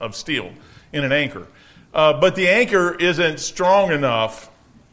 [0.00, 0.52] of steel
[0.92, 1.46] in an anchor.
[1.92, 4.50] Uh, but the anchor isn't strong enough,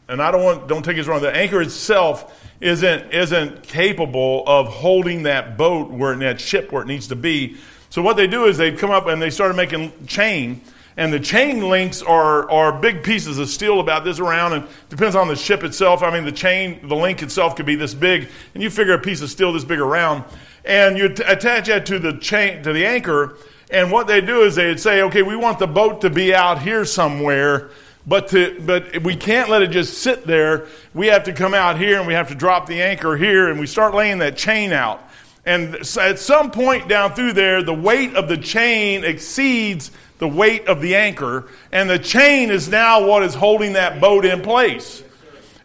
[0.08, 1.20] and I don't want don't take it wrong.
[1.20, 6.86] The anchor itself isn't isn't capable of holding that boat where that ship where it
[6.86, 7.56] needs to be.
[7.90, 10.62] So what they do is they come up and they started making chain,
[10.96, 15.14] and the chain links are are big pieces of steel about this around, and depends
[15.14, 16.02] on the ship itself.
[16.02, 18.98] I mean, the chain, the link itself could be this big, and you figure a
[18.98, 20.24] piece of steel this big around,
[20.64, 23.36] and you t- attach that to the chain to the anchor.
[23.70, 26.62] And what they do is they'd say, okay, we want the boat to be out
[26.62, 27.70] here somewhere
[28.06, 30.66] but, to, but we can't let it just sit there.
[30.94, 33.58] We have to come out here and we have to drop the anchor here and
[33.58, 35.02] we start laying that chain out.
[35.44, 40.66] And at some point down through there, the weight of the chain exceeds the weight
[40.66, 45.02] of the anchor, and the chain is now what is holding that boat in place.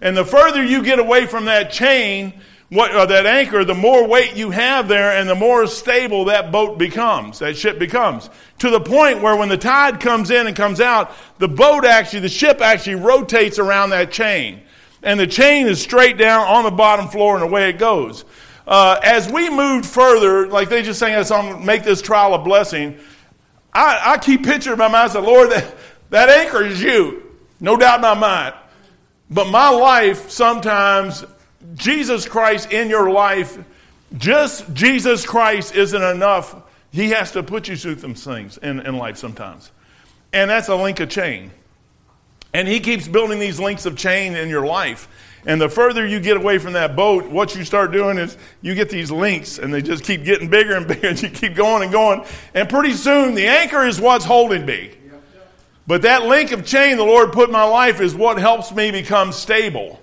[0.01, 2.33] And the further you get away from that chain,
[2.71, 6.53] what, uh, that anchor, the more weight you have there and the more stable that
[6.53, 8.29] boat becomes, that ship becomes.
[8.59, 12.21] To the point where when the tide comes in and comes out, the boat actually,
[12.21, 14.61] the ship actually rotates around that chain.
[15.03, 18.23] And the chain is straight down on the bottom floor and away it goes.
[18.65, 22.39] Uh, as we moved further, like they just sang that song, Make This Trial a
[22.39, 22.97] Blessing,
[23.73, 25.75] I, I keep picturing in my mind, I said, Lord, that,
[26.09, 27.35] that anchor is you.
[27.59, 28.55] No doubt in my mind.
[29.29, 31.25] But my life sometimes
[31.75, 33.57] Jesus Christ in your life,
[34.17, 36.55] just Jesus Christ isn't enough.
[36.91, 39.71] He has to put you through some things in, in life sometimes.
[40.33, 41.51] And that's a link of chain.
[42.53, 45.07] And he keeps building these links of chain in your life.
[45.45, 48.75] And the further you get away from that boat, what you start doing is you
[48.75, 51.83] get these links and they just keep getting bigger and bigger and you keep going
[51.83, 52.25] and going.
[52.53, 54.91] And pretty soon the anchor is what's holding me.
[55.87, 58.91] But that link of chain the Lord put in my life is what helps me
[58.91, 59.99] become stable.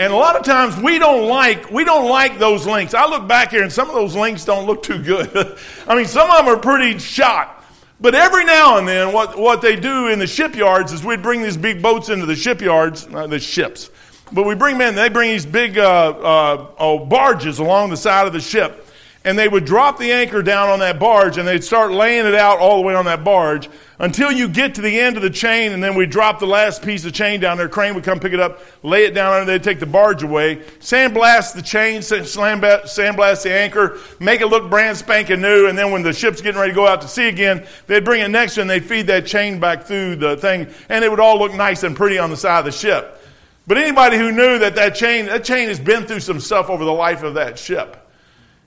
[0.00, 2.94] And a lot of times we don't like we don't like those links.
[2.94, 5.58] I look back here and some of those links don't look too good.
[5.86, 7.62] I mean, some of them are pretty shot.
[8.00, 11.42] But every now and then, what, what they do in the shipyards is we'd bring
[11.42, 13.90] these big boats into the shipyards, uh, the ships.
[14.32, 18.26] But we bring in, they bring these big uh, uh, oh, barges along the side
[18.26, 18.86] of the ship.
[19.22, 22.34] And they would drop the anchor down on that barge and they'd start laying it
[22.34, 25.28] out all the way on that barge until you get to the end of the
[25.28, 27.68] chain, and then we'd drop the last piece of chain down there.
[27.68, 30.56] Crane would come pick it up, lay it down under, they'd take the barge away,
[30.78, 36.02] sandblast the chain, sandblast the anchor, make it look brand spanking new, and then when
[36.02, 38.62] the ship's getting ready to go out to sea again, they'd bring it next to
[38.62, 41.82] and they'd feed that chain back through the thing, and it would all look nice
[41.82, 43.22] and pretty on the side of the ship.
[43.66, 46.86] But anybody who knew that that chain, that chain has been through some stuff over
[46.86, 47.98] the life of that ship.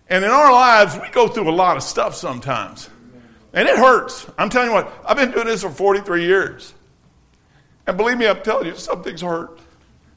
[0.10, 2.90] And in our lives, we go through a lot of stuff sometimes.
[3.54, 4.26] And it hurts.
[4.38, 6.74] I'm telling you what, I've been doing this for 43 years.
[7.86, 9.60] And believe me, I'm telling you, some things hurt.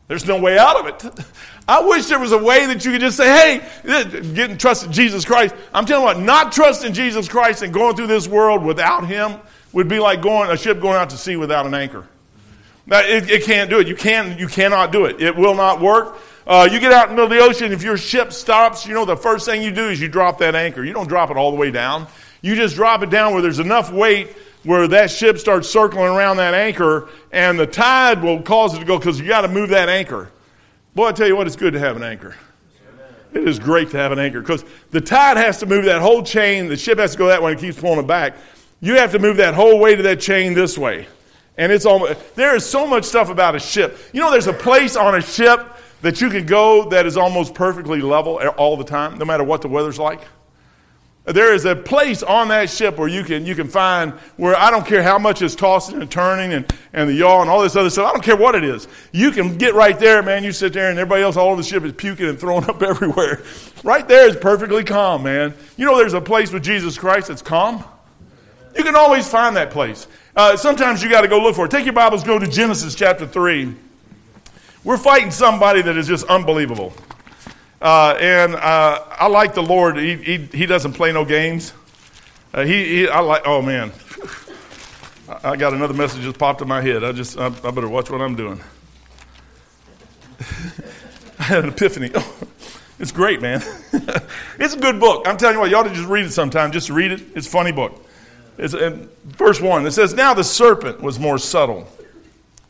[0.08, 1.26] There's no way out of it.
[1.69, 4.92] I wish there was a way that you could just say, hey, getting trust in
[4.92, 5.54] Jesus Christ.
[5.74, 9.41] I'm telling you what, not trusting Jesus Christ and going through this world without Him
[9.72, 12.06] would be like going a ship going out to sea without an anchor.
[12.88, 13.88] It, it can't do it.
[13.88, 15.20] You, can, you cannot do it.
[15.20, 16.16] It will not work.
[16.46, 18.94] Uh, you get out in the middle of the ocean, if your ship stops, you
[18.94, 20.84] know, the first thing you do is you drop that anchor.
[20.84, 22.06] You don't drop it all the way down.
[22.40, 24.28] You just drop it down where there's enough weight
[24.62, 28.84] where that ship starts circling around that anchor and the tide will cause it to
[28.84, 30.30] go because you got to move that anchor.
[30.94, 32.36] Boy, I tell you what, it's good to have an anchor.
[33.32, 36.22] It is great to have an anchor because the tide has to move that whole
[36.22, 36.68] chain.
[36.68, 38.34] The ship has to go that way and it keeps pulling it back.
[38.80, 41.08] You have to move that whole weight of that chain this way.
[41.58, 43.98] And it's almost, there is so much stuff about a ship.
[44.12, 45.60] You know, there's a place on a ship
[46.02, 49.62] that you can go that is almost perfectly level all the time, no matter what
[49.62, 50.20] the weather's like.
[51.26, 54.70] There is a place on that ship where you can, you can find where I
[54.70, 57.74] don't care how much it's tossing and turning and, and the yaw and all this
[57.74, 58.06] other stuff.
[58.06, 58.86] I don't care what it is.
[59.10, 60.44] You can get right there, man.
[60.44, 62.80] You sit there and everybody else all over the ship is puking and throwing up
[62.80, 63.42] everywhere.
[63.82, 65.52] Right there is perfectly calm, man.
[65.76, 67.82] You know there's a place with Jesus Christ that's calm?
[68.76, 70.06] You can always find that place.
[70.36, 71.72] Uh, sometimes you got to go look for it.
[71.72, 73.74] Take your Bibles, go to Genesis chapter 3.
[74.86, 76.92] We're fighting somebody that is just unbelievable.
[77.82, 79.97] Uh, and uh, I like the Lord.
[79.97, 81.72] He, he, he doesn't play no games.
[82.54, 83.91] Uh, he, he, I like, oh man.
[85.42, 87.03] I got another message just popped in my head.
[87.03, 88.60] I just, I, I better watch what I'm doing.
[91.41, 92.12] I had an epiphany.
[92.98, 93.62] It's great, man.
[94.59, 95.28] it's a good book.
[95.28, 96.72] I'm telling you what, you ought to just read it sometime.
[96.72, 97.21] Just read it.
[97.34, 98.03] It's a funny book.
[98.56, 99.84] It's in verse 1.
[99.84, 101.86] It says, Now the serpent was more subtle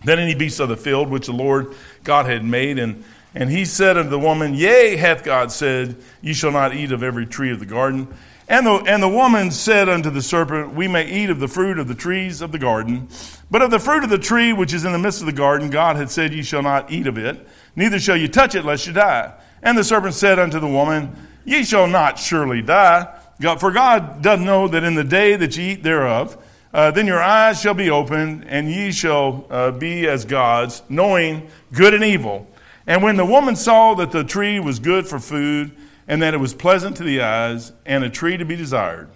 [0.05, 2.79] than any beast of the field which the Lord God had made.
[2.79, 3.05] And
[3.37, 7.03] and he said unto the woman, Yea, hath God said, Ye shall not eat of
[7.03, 8.09] every tree of the garden.
[8.49, 11.79] And the, and the woman said unto the serpent, We may eat of the fruit
[11.79, 13.09] of the trees of the garden,
[13.51, 15.69] but of the fruit of the tree which is in the midst of the garden,
[15.69, 17.47] God had said, Ye shall not eat of it,
[17.77, 19.35] neither shall ye touch it, lest ye die.
[19.63, 21.15] And the serpent said unto the woman,
[21.45, 23.07] Ye shall not surely die,
[23.59, 26.43] for God doth know that in the day that ye eat thereof,
[26.77, 31.49] Uh, then your eyes shall be opened, and ye shall uh, be as gods, knowing
[31.73, 32.47] good and evil.
[32.87, 35.75] And when the woman saw that the tree was good for food,
[36.07, 39.09] and that it was pleasant to the eyes, and a tree to be desired,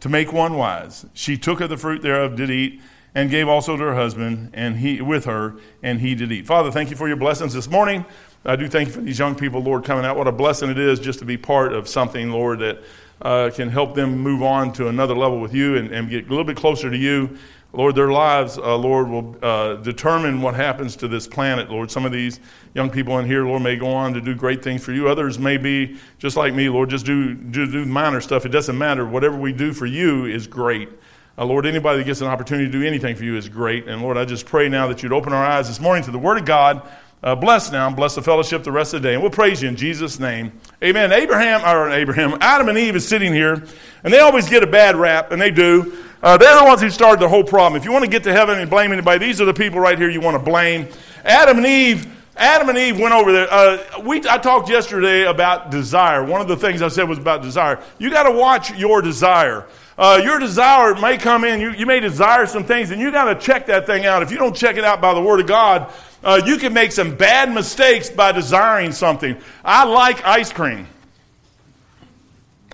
[0.00, 2.80] to make one wise, she took of the fruit thereof, did eat,
[3.14, 6.48] and gave also to her husband, and he with her, and he did eat.
[6.48, 8.04] Father, thank you for your blessings this morning.
[8.44, 10.16] I do thank you for these young people, Lord, coming out.
[10.16, 12.82] What a blessing it is just to be part of something, Lord, that
[13.22, 16.28] uh, can help them move on to another level with you and, and get a
[16.28, 17.38] little bit closer to you.
[17.74, 21.90] Lord, their lives, uh, Lord, will uh, determine what happens to this planet, Lord.
[21.90, 22.38] Some of these
[22.74, 25.08] young people in here, Lord, may go on to do great things for you.
[25.08, 28.44] Others may be just like me, Lord, just do, do, do minor stuff.
[28.44, 29.06] It doesn't matter.
[29.06, 30.90] Whatever we do for you is great.
[31.38, 33.88] Uh, Lord, anybody that gets an opportunity to do anything for you is great.
[33.88, 36.18] And Lord, I just pray now that you'd open our eyes this morning to the
[36.18, 36.86] Word of God.
[37.22, 39.14] Uh, bless now, bless the fellowship the rest of the day.
[39.14, 40.52] And we'll praise you in Jesus' name.
[40.82, 41.12] Amen.
[41.12, 43.62] Abraham, or Abraham, Adam and Eve is sitting here,
[44.02, 45.96] and they always get a bad rap, and they do.
[46.20, 47.80] Uh, they're the ones who started the whole problem.
[47.80, 49.96] If you want to get to heaven and blame anybody, these are the people right
[49.96, 50.88] here you want to blame.
[51.24, 52.08] Adam and Eve.
[52.36, 53.46] Adam and Eve went over there.
[53.52, 56.24] Uh, we, I talked yesterday about desire.
[56.24, 57.80] One of the things I said was about desire.
[57.98, 59.66] You got to watch your desire.
[59.98, 61.60] Uh, your desire may come in.
[61.60, 64.22] You, you may desire some things, and you got to check that thing out.
[64.22, 65.92] If you don't check it out by the Word of God,
[66.24, 69.36] uh, you can make some bad mistakes by desiring something.
[69.64, 70.86] I like ice cream.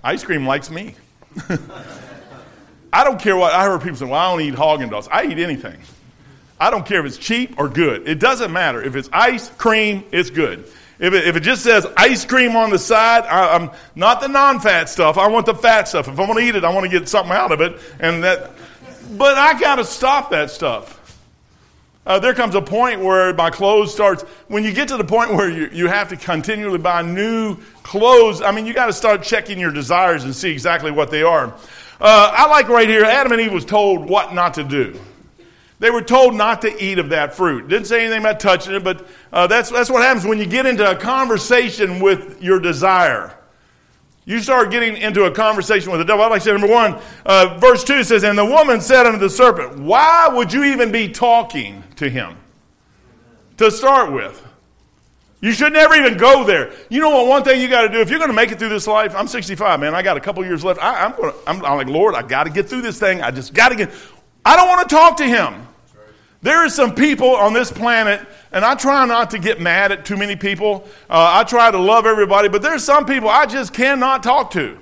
[0.03, 0.95] Ice cream likes me.
[2.93, 4.05] I don't care what I heard people say.
[4.05, 5.07] Well, I don't eat Haagen Dazs.
[5.11, 5.77] I eat anything.
[6.59, 8.07] I don't care if it's cheap or good.
[8.07, 8.81] It doesn't matter.
[8.81, 10.69] If it's ice cream, it's good.
[10.99, 14.27] If it, if it just says ice cream on the side, I, am not the
[14.27, 15.17] non-fat stuff.
[15.17, 16.09] I want the fat stuff.
[16.09, 17.79] If I want to eat it, I want to get something out of it.
[17.99, 18.51] And that,
[19.17, 20.97] but I got to stop that stuff.
[22.05, 24.23] Uh, there comes a point where my clothes starts.
[24.47, 28.41] When you get to the point where you, you have to continually buy new clothes,
[28.41, 31.53] I mean, you got to start checking your desires and see exactly what they are.
[32.01, 33.03] Uh, I like right here.
[33.03, 34.99] Adam and Eve was told what not to do.
[35.79, 37.69] They were told not to eat of that fruit.
[37.69, 40.65] Didn't say anything about touching it, but uh, that's that's what happens when you get
[40.65, 43.35] into a conversation with your desire.
[44.25, 46.23] You start getting into a conversation with the devil.
[46.23, 49.17] I'd like to say, number one, uh, verse 2 says, And the woman said unto
[49.17, 52.37] the serpent, Why would you even be talking to him?
[53.57, 54.45] To start with.
[55.41, 56.73] You should never even go there.
[56.89, 57.27] You know what?
[57.27, 59.15] One thing you got to do if you're going to make it through this life.
[59.15, 59.95] I'm 65, man.
[59.95, 60.79] I got a couple years left.
[60.79, 61.33] I, am going.
[61.47, 63.23] I'm, I'm like, Lord, I got to get through this thing.
[63.23, 63.89] I just got to get.
[64.45, 65.65] I don't want to talk to him.
[66.41, 70.05] There are some people on this planet, and I try not to get mad at
[70.05, 70.87] too many people.
[71.09, 74.79] Uh, I try to love everybody, but there's some people I just cannot talk to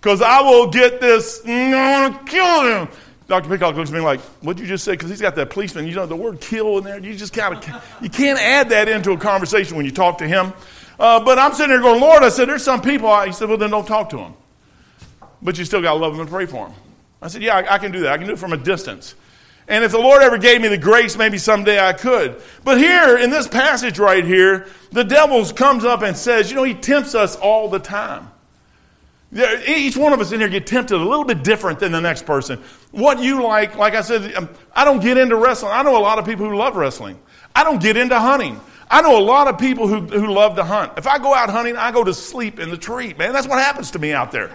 [0.00, 1.42] because I will get this.
[1.46, 2.88] I want to kill him.
[3.28, 3.48] Dr.
[3.48, 5.86] Peacock looks at me like, "What'd you just say?" Because he's got that policeman.
[5.86, 6.98] You know the word "kill" in there.
[6.98, 10.26] You just kind of you can't add that into a conversation when you talk to
[10.26, 10.52] him.
[10.98, 13.48] Uh, but I'm sitting there going, "Lord," I said, "There's some people." I, he said,
[13.48, 14.34] "Well, then don't talk to them."
[15.42, 16.76] But you still got to love them and pray for them.
[17.20, 18.12] I said, "Yeah, I, I can do that.
[18.12, 19.14] I can do it from a distance."
[19.70, 22.42] And if the Lord ever gave me the grace, maybe someday I could.
[22.64, 26.64] But here, in this passage right here, the devil comes up and says, you know,
[26.64, 28.28] he tempts us all the time.
[29.32, 32.26] Each one of us in here get tempted a little bit different than the next
[32.26, 32.60] person.
[32.90, 35.70] What you like, like I said, um, I don't get into wrestling.
[35.72, 37.16] I know a lot of people who love wrestling.
[37.54, 38.60] I don't get into hunting.
[38.90, 40.94] I know a lot of people who, who love to hunt.
[40.96, 43.32] If I go out hunting, I go to sleep in the tree, man.
[43.32, 44.50] That's what happens to me out there.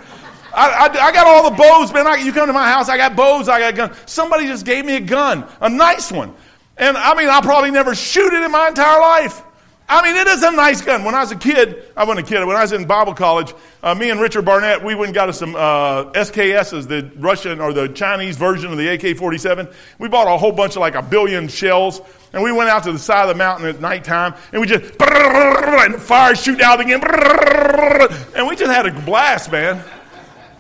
[0.56, 2.08] I, I, I, got all the bows, man.
[2.08, 3.98] I, you come to my house, I got bows, I got guns.
[4.06, 6.34] Somebody just gave me a gun, a nice one.
[6.78, 9.42] And I mean, I'll probably never shoot it in my entire life.
[9.88, 11.04] I mean, it is a nice gun.
[11.04, 13.54] When I was a kid, I wasn't a kid, when I was in Bible college,
[13.84, 17.62] uh, me and Richard Barnett, we went and got us some uh, SKSs, the Russian
[17.62, 19.68] or the Chinese version of the AK 47.
[20.00, 22.02] We bought a whole bunch of like a billion shells,
[22.34, 24.96] and we went out to the side of the mountain at nighttime, and we just,
[25.00, 27.02] and fire shoot out again,
[28.36, 29.84] and we just had a blast, man.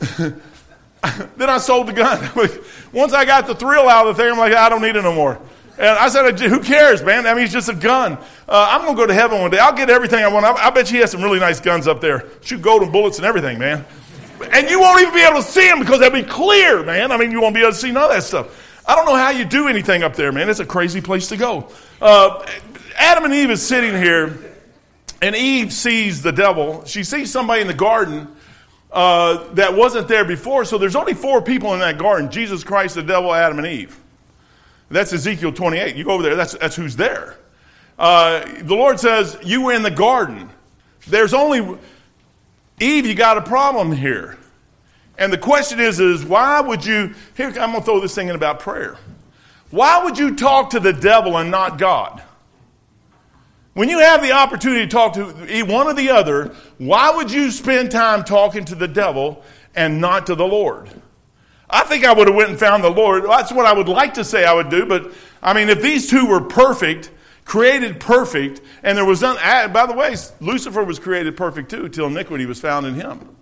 [1.37, 2.29] then I sold the gun.
[2.93, 5.01] Once I got the thrill out of the thing, I'm like, I don't need it
[5.01, 5.39] no more.
[5.77, 7.27] And I said, who cares, man?
[7.27, 8.13] I mean, it's just a gun.
[8.47, 9.59] Uh, I'm going to go to heaven one day.
[9.59, 10.45] I'll get everything I want.
[10.45, 12.25] I, I bet you he has some really nice guns up there.
[12.41, 13.85] Shoot golden bullets and everything, man.
[14.51, 17.11] And you won't even be able to see them because they'll be clear, man.
[17.11, 18.83] I mean, you won't be able to see none of that stuff.
[18.87, 20.49] I don't know how you do anything up there, man.
[20.49, 21.69] It's a crazy place to go.
[22.01, 22.45] Uh,
[22.97, 24.37] Adam and Eve is sitting here,
[25.21, 26.85] and Eve sees the devil.
[26.85, 28.34] She sees somebody in the garden
[28.95, 30.63] uh, that wasn't there before.
[30.63, 33.99] So there's only four people in that garden Jesus Christ, the devil, Adam, and Eve.
[34.89, 35.95] That's Ezekiel 28.
[35.95, 37.35] You go over there, that's, that's who's there.
[37.99, 40.49] Uh, the Lord says, You were in the garden.
[41.07, 41.77] There's only,
[42.79, 44.37] Eve, you got a problem here.
[45.17, 48.29] And the question is, is why would you, here, I'm going to throw this thing
[48.29, 48.97] in about prayer.
[49.71, 52.23] Why would you talk to the devil and not God?
[53.75, 55.25] When you have the opportunity to talk to
[55.65, 59.43] one or the other, why would you spend time talking to the devil
[59.75, 60.89] and not to the Lord?
[61.69, 63.25] I think I would have went and found the Lord.
[63.25, 65.11] That's what I would like to say I would do, but
[65.43, 67.11] I mean, if these two were perfect,
[67.43, 69.35] created perfect, and there was none,
[69.73, 73.35] by the way, Lucifer was created perfect too, till iniquity was found in him.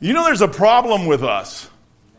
[0.00, 1.68] You know, there's a problem with us.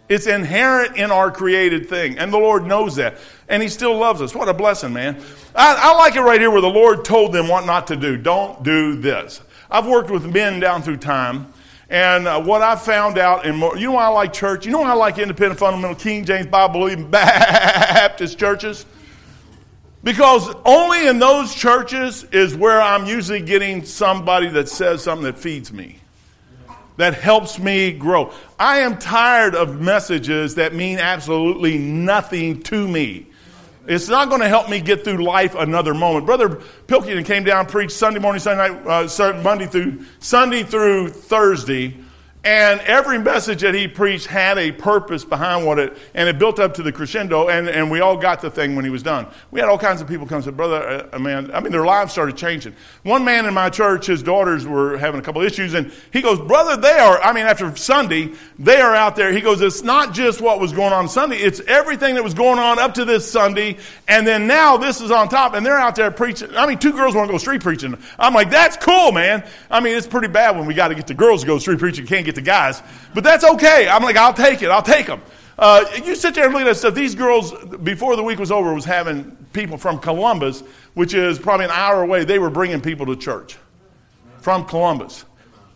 [0.09, 3.17] It's inherent in our created thing, and the Lord knows that,
[3.49, 4.33] and He still loves us.
[4.33, 5.21] What a blessing, man!
[5.53, 8.15] I, I like it right here where the Lord told them what not to do.
[8.15, 9.41] Don't do this.
[9.69, 11.51] I've worked with men down through time,
[11.89, 14.65] and uh, what I found out in more, you know why I like church?
[14.65, 18.85] You know why I like independent, fundamental, King James Bible believing Baptist churches?
[20.03, 25.37] Because only in those churches is where I'm usually getting somebody that says something that
[25.37, 25.99] feeds me
[26.97, 28.31] that helps me grow.
[28.59, 33.27] I am tired of messages that mean absolutely nothing to me.
[33.87, 36.25] It's not going to help me get through life another moment.
[36.25, 41.97] Brother Pilkington came down, preached Sunday morning, Sunday night, uh, Monday through Sunday through Thursday
[42.47, 46.59] and every message that he preached had a purpose behind what it, and it built
[46.61, 49.27] up to the crescendo, and, and we all got the thing when he was done.
[49.51, 51.83] We had all kinds of people come and say, Brother, uh, man, I mean, their
[51.83, 52.73] lives started changing.
[53.03, 56.39] One man in my church, his daughters were having a couple issues, and he goes,
[56.39, 59.33] Brother, they are, I mean, after Sunday, they are out there.
[59.33, 62.59] He goes, It's not just what was going on Sunday, it's everything that was going
[62.59, 63.75] on up to this Sunday,
[64.07, 66.55] and then now this is on top, and they're out there preaching.
[66.55, 67.97] I mean, two girls want to go street preaching.
[68.17, 69.45] I'm like, That's cool, man.
[69.69, 71.79] I mean, it's pretty bad when we got to get the girls to go street
[71.79, 72.81] preaching, can't get the guys.
[73.13, 73.89] But that's okay.
[73.89, 74.69] I'm like, I'll take it.
[74.69, 75.21] I'll take them.
[75.59, 76.93] Uh, you sit there and look at that stuff.
[76.93, 80.61] These girls, before the week was over, was having people from Columbus,
[80.93, 82.23] which is probably an hour away.
[82.23, 83.57] They were bringing people to church
[84.39, 85.25] from Columbus.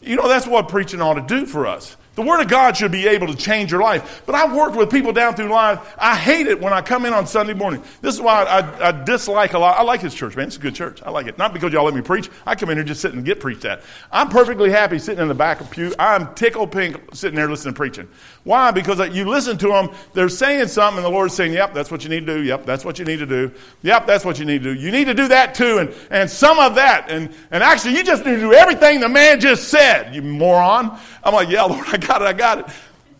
[0.01, 1.98] You know, that's what preaching ought to do for us.
[2.15, 4.24] The Word of God should be able to change your life.
[4.25, 5.80] But I've worked with people down through life.
[5.98, 7.82] I hate it when I come in on Sunday morning.
[8.01, 9.80] This is why I, I, dislike a lot.
[9.80, 10.48] I like this church, man.
[10.48, 11.01] It's a good church.
[11.03, 11.38] I like it.
[11.38, 12.30] Not because y'all let me preach.
[12.46, 13.82] I come in here just sitting and get preached at.
[14.12, 15.94] I'm perfectly happy sitting in the back of pew.
[15.98, 18.10] I'm tickle pink sitting there listening to preaching.
[18.44, 18.72] Why?
[18.72, 22.03] Because you listen to them, they're saying something, and the Lord's saying, Yep, that's what
[22.03, 22.44] you need to do.
[22.44, 23.53] Yep, that's what you need to do.
[23.84, 24.80] Yep, that's what you need to do.
[24.80, 27.10] You need to do that too, and, and some of that.
[27.10, 31.00] And, and actually, you just need to do everything the man just said, you moron.
[31.24, 32.65] I'm like, Yeah, Lord, I got it, I got it.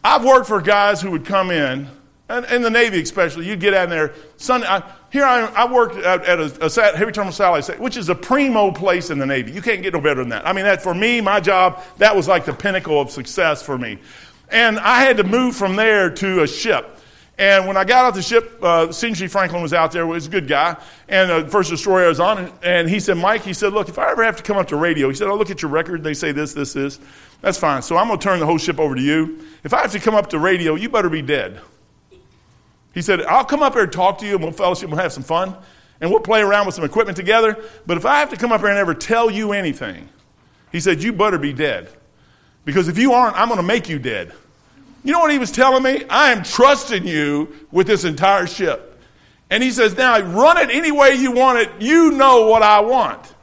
[0.04, 1.88] I've worked for guys who would come in,
[2.28, 4.14] and in the Navy especially, you'd get out there.
[4.38, 8.10] Sunday, I, here I, I worked at, at a, a, heavy terminal satellite, which is
[8.10, 9.52] a primo place in the Navy.
[9.52, 10.48] You can't get no better than that.
[10.48, 13.78] I mean, that for me, my job, that was like the pinnacle of success for
[13.78, 14.00] me.
[14.50, 17.00] And I had to move from there to a ship.
[17.42, 19.26] And when I got off the ship, uh, C.G.
[19.26, 20.78] Franklin was out there, he was a good guy,
[21.10, 23.98] and the first destroyer I was on, and he said, Mike, he said, look, if
[23.98, 26.04] I ever have to come up to radio, he said, I'll look at your record,
[26.04, 27.00] they say this, this, this.
[27.42, 27.82] That's fine.
[27.82, 29.44] So I'm going to turn the whole ship over to you.
[29.64, 31.60] If I have to come up to radio, you better be dead.
[32.94, 35.12] He said, I'll come up here and talk to you, and we'll fellowship, we'll have
[35.12, 35.56] some fun,
[36.00, 37.58] and we'll play around with some equipment together.
[37.88, 40.10] But if I have to come up here and ever tell you anything,
[40.72, 41.90] he said, you better be dead.
[42.66, 44.32] Because if you aren't, I'm going to make you dead.
[45.03, 46.03] You know what he was telling me?
[46.10, 49.00] I am trusting you with this entire ship.
[49.50, 51.70] And he says, Now run it any way you want it.
[51.79, 53.34] You know what I want.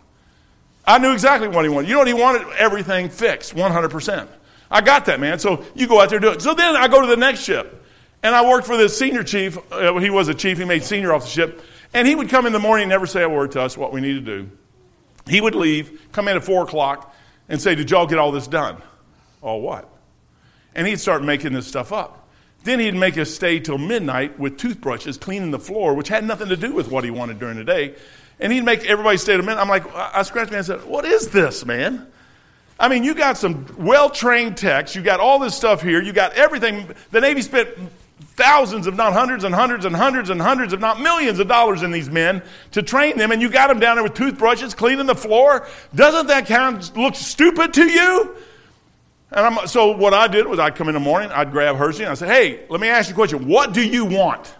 [0.87, 1.89] I knew exactly what he wanted.
[1.89, 2.47] You know what he wanted?
[2.57, 4.29] Everything fixed, 100%.
[4.71, 5.39] I got that, man.
[5.39, 6.43] So you go out there and do it.
[6.43, 7.85] So then I go to the next ship.
[8.23, 9.59] And I worked for this senior chief.
[9.71, 10.59] Uh, he was a chief.
[10.59, 11.63] He made senior off the ship.
[11.95, 13.93] And he would come in the morning and never say a word to us what
[13.93, 14.51] we need to do.
[15.29, 17.15] He would leave, come in at 4 o'clock,
[17.49, 18.83] and say, Did y'all get all this done?
[19.41, 19.89] All what?
[20.79, 22.29] And he'd start making this stuff up.
[22.63, 26.51] Then he'd make us stay till midnight with toothbrushes cleaning the floor, which had nothing
[26.51, 27.97] to do with what he wanted during the day.
[28.39, 29.61] And he'd make everybody stay till midnight.
[29.61, 32.07] I'm like, I scratched my head and said, What is this, man?
[32.79, 36.13] I mean, you got some well trained techs, you got all this stuff here, you
[36.13, 36.89] got everything.
[37.11, 37.71] The Navy spent
[38.21, 41.83] thousands, if not hundreds and hundreds and hundreds and hundreds, if not millions of dollars
[41.83, 45.07] in these men to train them, and you got them down there with toothbrushes cleaning
[45.07, 45.67] the floor.
[45.93, 48.37] Doesn't that kind of look stupid to you?
[49.31, 52.03] And I'm, so what I did was I'd come in the morning, I'd grab Hershey,
[52.03, 53.47] and I said, hey, let me ask you a question.
[53.47, 54.55] What do you want?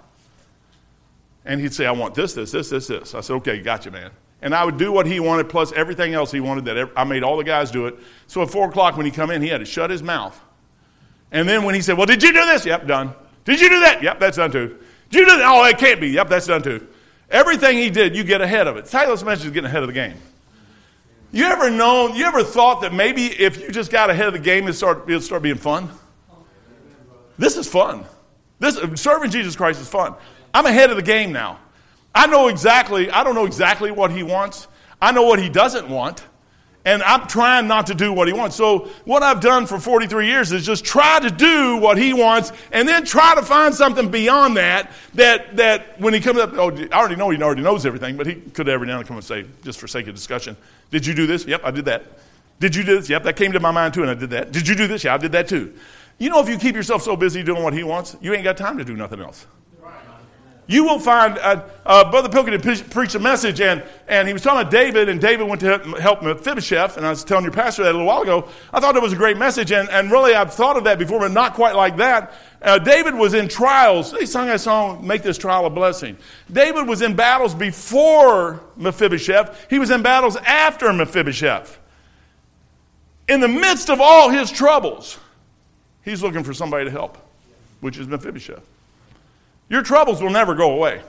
[1.45, 3.15] And he'd say, I want this, this, this, this, this.
[3.15, 4.11] I said, okay, gotcha, man.
[4.43, 6.67] And I would do what he wanted plus everything else he wanted.
[6.67, 7.99] That I made all the guys do it.
[8.27, 10.39] So at 4 o'clock when he come in, he had to shut his mouth.
[11.33, 12.65] And then when he said, well, did you do this?
[12.65, 13.13] Yep, done.
[13.45, 14.03] Did you do that?
[14.03, 14.79] Yep, that's done too.
[15.11, 15.45] Did you do that?
[15.47, 16.09] Oh, it can't be.
[16.09, 16.87] Yep, that's done too.
[17.31, 18.87] Everything he did, you get ahead of it.
[18.87, 20.17] Title message is getting ahead of the game.
[21.31, 24.39] You ever known, you ever thought that maybe if you just got ahead of the
[24.39, 25.91] game, it'd start, it'd start being fun?
[27.37, 28.05] This is fun.
[28.59, 30.15] This, serving Jesus Christ is fun.
[30.55, 31.61] I'm ahead of the game now.
[32.15, 34.67] I know exactly, I don't know exactly what he wants.
[35.01, 36.25] I know what he doesn't want
[36.85, 38.57] and I'm trying not to do what he wants.
[38.57, 42.53] So, what I've done for 43 years is just try to do what he wants
[42.73, 44.91] and then try to find something beyond that.
[45.15, 48.27] That, that when he comes up, oh, I already know he already knows everything, but
[48.27, 50.57] he could every now and then come and say, just for sake of discussion,
[50.91, 51.45] Did you do this?
[51.45, 52.07] Yep, I did that.
[52.61, 53.09] Did you do this?
[53.09, 54.53] Yep, that came to my mind too, and I did that.
[54.53, 55.05] Did you do this?
[55.05, 55.75] Yeah, I did that too.
[56.19, 58.57] You know, if you keep yourself so busy doing what he wants, you ain't got
[58.57, 59.47] time to do nothing else.
[60.71, 64.43] You will find, uh, uh, Brother Pilkington pre- preached a message, and, and he was
[64.43, 67.85] talking about David, and David went to help Mephibosheth, and I was telling your pastor
[67.85, 68.47] that a little while ago.
[68.71, 71.21] I thought it was a great message, and, and really I've thought of that before,
[71.21, 72.35] but not quite like that.
[72.61, 74.13] Uh, David was in trials.
[74.13, 76.19] They sung that song, Make This Trial a Blessing.
[76.53, 81.79] David was in battles before Mephibosheth, he was in battles after Mephibosheth.
[83.27, 85.19] In the midst of all his troubles,
[86.05, 87.17] he's looking for somebody to help,
[87.81, 88.69] which is Mephibosheth.
[89.69, 91.03] Your troubles will never go away.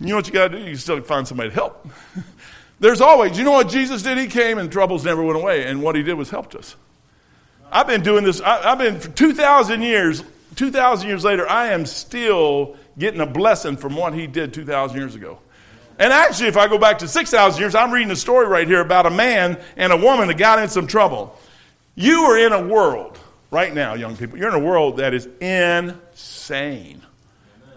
[0.00, 0.64] You know what you got to do?
[0.64, 1.88] You still find somebody to help.
[2.80, 4.18] There's always, you know what Jesus did?
[4.18, 5.64] He came and troubles never went away.
[5.66, 6.76] And what he did was helped us.
[7.70, 10.22] I've been doing this, I, have been for 2,000 years,
[10.56, 15.14] 2,000 years later, I am still getting a blessing from what he did 2,000 years
[15.14, 15.38] ago.
[15.98, 18.80] And actually, if I go back to 6,000 years, I'm reading a story right here
[18.80, 21.38] about a man and a woman that got in some trouble.
[21.94, 23.18] You are in a world
[23.54, 27.00] right now, young people, you're in a world that is insane.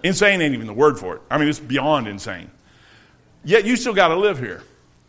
[0.04, 1.22] Insane ain't even the word for it.
[1.30, 2.50] I mean, it's beyond insane.
[3.46, 4.64] Yet you still got to live here.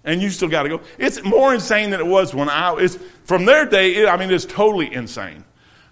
[0.05, 0.81] And you still got to go.
[0.99, 2.99] It's more insane than it was when I was.
[3.25, 5.45] From their day, it, I mean, it's totally insane.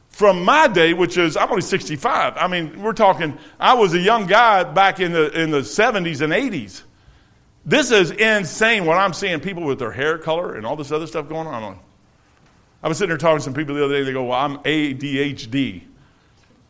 [0.09, 2.37] From my day, which is, I'm only 65.
[2.37, 6.21] I mean, we're talking, I was a young guy back in the, in the 70s
[6.21, 6.83] and 80s.
[7.65, 11.07] This is insane what I'm seeing people with their hair color and all this other
[11.07, 11.79] stuff going on.
[12.87, 14.05] I was sitting there talking to some people the other day.
[14.05, 15.83] They go, Well, I'm ADHD.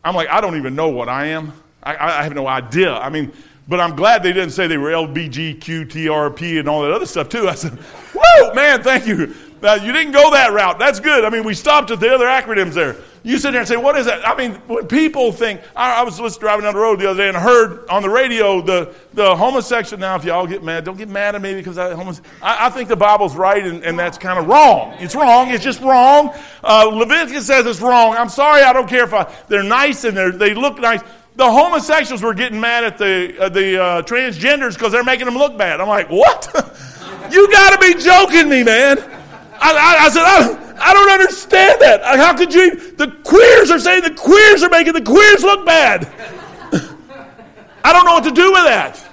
[0.03, 1.53] I'm like, I don't even know what I am.
[1.83, 2.91] I, I have no idea.
[2.91, 3.31] I mean,
[3.67, 7.47] but I'm glad they didn't say they were LBGQTRP and all that other stuff, too.
[7.47, 7.73] I said,
[8.15, 9.35] Whoa, man, thank you.
[9.61, 10.79] Now, you didn't go that route.
[10.79, 11.23] That's good.
[11.23, 12.95] I mean, we stopped at the other acronyms there.
[13.23, 14.27] You sit there and say, what is that?
[14.27, 17.23] I mean, when people think, I, I was just driving down the road the other
[17.23, 19.99] day and heard on the radio the, the homosexual.
[19.99, 22.89] Now, if y'all get mad, don't get mad at me because I, I, I think
[22.89, 24.95] the Bible's right and, and that's kind of wrong.
[24.99, 25.49] It's wrong.
[25.49, 26.33] It's just wrong.
[26.63, 28.15] Uh, Leviticus says it's wrong.
[28.15, 28.61] I'm sorry.
[28.61, 31.01] I don't care if I, they're nice and they're, they look nice.
[31.35, 35.35] The homosexuals were getting mad at the, uh, the uh, transgenders because they're making them
[35.35, 35.79] look bad.
[35.79, 36.49] I'm like, what?
[37.31, 38.97] you got to be joking me, man.
[39.59, 42.03] I, I, I said, I, I don't understand that.
[42.03, 42.91] How could you?
[42.91, 46.05] The queers are saying the queers are making the queers look bad.
[47.83, 49.03] I don't know what to do with that.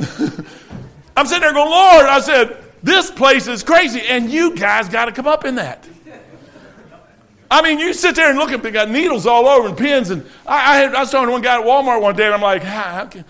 [1.16, 5.06] I'm sitting there going, Lord, I said, this place is crazy, and you guys got
[5.06, 5.86] to come up in that.
[7.52, 10.10] I mean, you sit there and look at they got needles all over and pins,
[10.10, 12.34] and I, I, had, I was talking to one guy at Walmart one day, and
[12.34, 13.24] I'm like, how, can,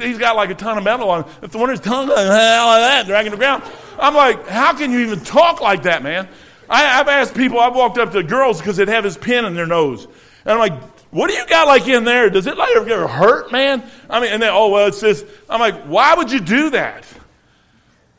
[0.00, 1.28] he's got like a ton of metal on.
[1.42, 3.62] If the one his tongue, uh, like that, dragging the ground.
[3.98, 6.26] I'm like, how can you even talk like that, man?
[6.70, 7.60] I, have asked people.
[7.60, 10.06] I've walked up to girls because they'd have his pin in their nose,
[10.46, 12.30] and I'm like, what do you got like in there?
[12.30, 13.82] Does it like ever hurt, man?
[14.08, 15.26] I mean, and they, oh well, it's this.
[15.48, 17.04] I'm like, why would you do that?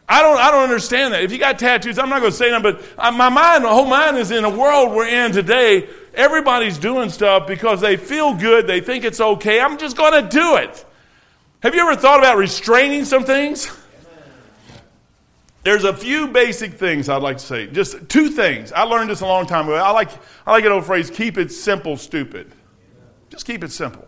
[0.10, 1.24] I don't, I don't understand that.
[1.24, 2.82] If you got tattoos, I'm not going to say that, but
[3.14, 5.90] my mind, the whole mind is in a world we're in today.
[6.14, 8.68] Everybody's doing stuff because they feel good.
[8.68, 9.60] They think it's okay.
[9.60, 10.86] I'm just going to do it.
[11.62, 13.70] Have you ever thought about restraining some things?
[15.64, 17.68] There's a few basic things I'd like to say.
[17.68, 18.72] Just two things.
[18.72, 19.76] I learned this a long time ago.
[19.76, 20.10] I like,
[20.46, 22.54] I like an old phrase keep it simple, stupid.
[23.30, 24.08] Just keep it simple.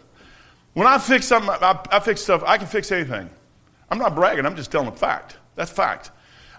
[0.74, 3.30] When I fix something, I, I fix stuff, I can fix anything.
[3.90, 5.38] I'm not bragging, I'm just telling a fact.
[5.60, 6.12] That's fact.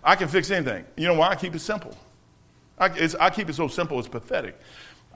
[0.04, 0.84] I can fix anything.
[0.94, 1.30] You know why?
[1.30, 1.96] I keep it simple.
[2.78, 4.60] I, I keep it so simple, it's pathetic.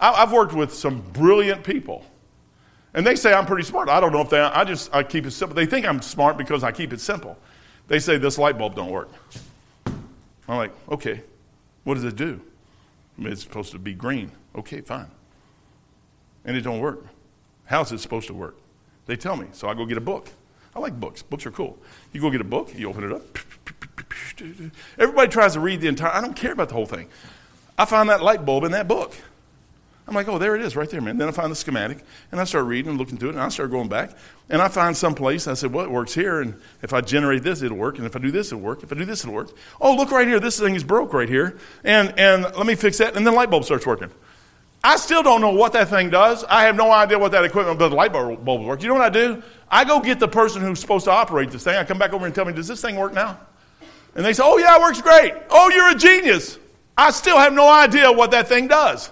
[0.01, 2.03] I, have worked with some brilliant people.
[2.95, 3.91] And they say I'm pretty smart.
[3.91, 5.55] I don't know if they I just I keep it simple.
[5.55, 7.37] They think I'm smart because I keep it simple.
[7.87, 9.11] They say this light bulb don't work.
[9.87, 11.21] I'm like, okay,
[11.83, 12.41] what does it do?
[13.19, 14.31] I mean, it's supposed to be green.
[14.57, 15.11] Okay, fine.
[16.47, 17.05] And it don't work.
[17.67, 18.57] How's it supposed to work?
[19.05, 19.49] They tell me.
[19.53, 20.31] So I go get a book.
[20.75, 21.23] I like books.
[21.23, 21.79] Books are cool.
[22.13, 23.39] You go get a book, you open it up.
[24.99, 26.13] Everybody tries to read the entire.
[26.13, 27.09] I don't care about the whole thing.
[27.77, 29.15] I find that light bulb in that book.
[30.07, 31.17] I'm like, oh, there it is, right there, man.
[31.17, 31.99] Then I find the schematic,
[32.31, 34.11] and I start reading and looking through it, and I start going back,
[34.51, 35.49] and I find some place.
[35.49, 38.15] I said, well, it works here, and if I generate this, it'll work, and if
[38.15, 38.83] I do this, it'll work.
[38.83, 39.57] If I do this, it'll work.
[39.81, 42.99] Oh, look right here, this thing is broke right here, and and let me fix
[42.99, 44.11] that, and then the light bulb starts working.
[44.85, 46.45] I still don't know what that thing does.
[46.45, 48.83] I have no idea what that equipment, but the light bulb works.
[48.83, 49.43] You know what I do?
[49.71, 51.77] I go get the person who's supposed to operate this thing.
[51.77, 53.41] I come back over and tell me, does this thing work now?
[54.15, 55.35] And they say, oh, yeah, it works great.
[55.51, 56.59] Oh, you're a genius.
[56.97, 59.11] I still have no idea what that thing does.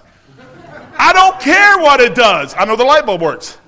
[0.98, 2.54] I don't care what it does.
[2.56, 3.58] I know the light bulb works.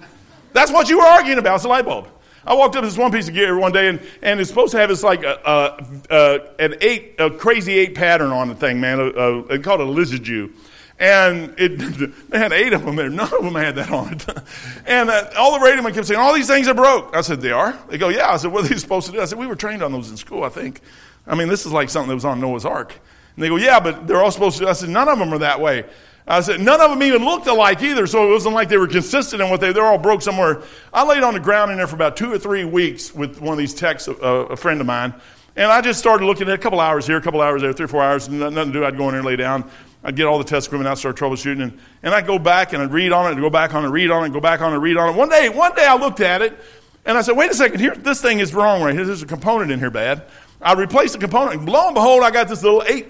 [0.52, 2.08] That's what you were arguing about, it's the light bulb.
[2.46, 4.72] I walked up to this one piece of gear one day, and, and it's supposed
[4.72, 8.54] to have this like a, a, a an eight, a crazy eight pattern on the
[8.54, 9.00] thing, man.
[9.00, 10.52] A, a, called a Lissajous.
[10.98, 11.76] And it,
[12.30, 13.08] they had eight of them there.
[13.08, 14.26] None of them had that on it.
[14.86, 17.16] And uh, all the radio men kept saying, all these things are broke.
[17.16, 17.76] I said, they are?
[17.88, 18.30] They go, yeah.
[18.30, 19.20] I said, what are they supposed to do?
[19.20, 20.82] I said, we were trained on those in school, I think.
[21.26, 22.98] I mean, this is like something that was on Noah's Ark.
[23.34, 24.68] And they go, yeah, but they're all supposed to.
[24.68, 25.84] I said, none of them are that way.
[26.26, 28.86] I said, none of them even looked alike either, so it wasn't like they were
[28.86, 30.62] consistent in what they, they're all broke somewhere.
[30.90, 33.52] I laid on the ground in there for about two or three weeks with one
[33.52, 35.12] of these techs, uh, a friend of mine,
[35.54, 37.84] and I just started looking at a couple hours here, a couple hours there, three
[37.84, 38.84] or four hours, nothing to do.
[38.86, 39.70] I'd go in there and lay down.
[40.02, 42.82] I'd get all the test equipment out, start troubleshooting, and, and I'd go back and
[42.82, 44.72] I'd read on it, and go back on it, read on it, go back on
[44.72, 45.16] it, read on it.
[45.16, 46.58] One day, one day I looked at it,
[47.04, 49.04] and I said, wait a second, here, this thing is wrong right here.
[49.04, 50.22] There's a component in here bad.
[50.64, 53.06] I replaced the component, and lo and behold, I got this little eight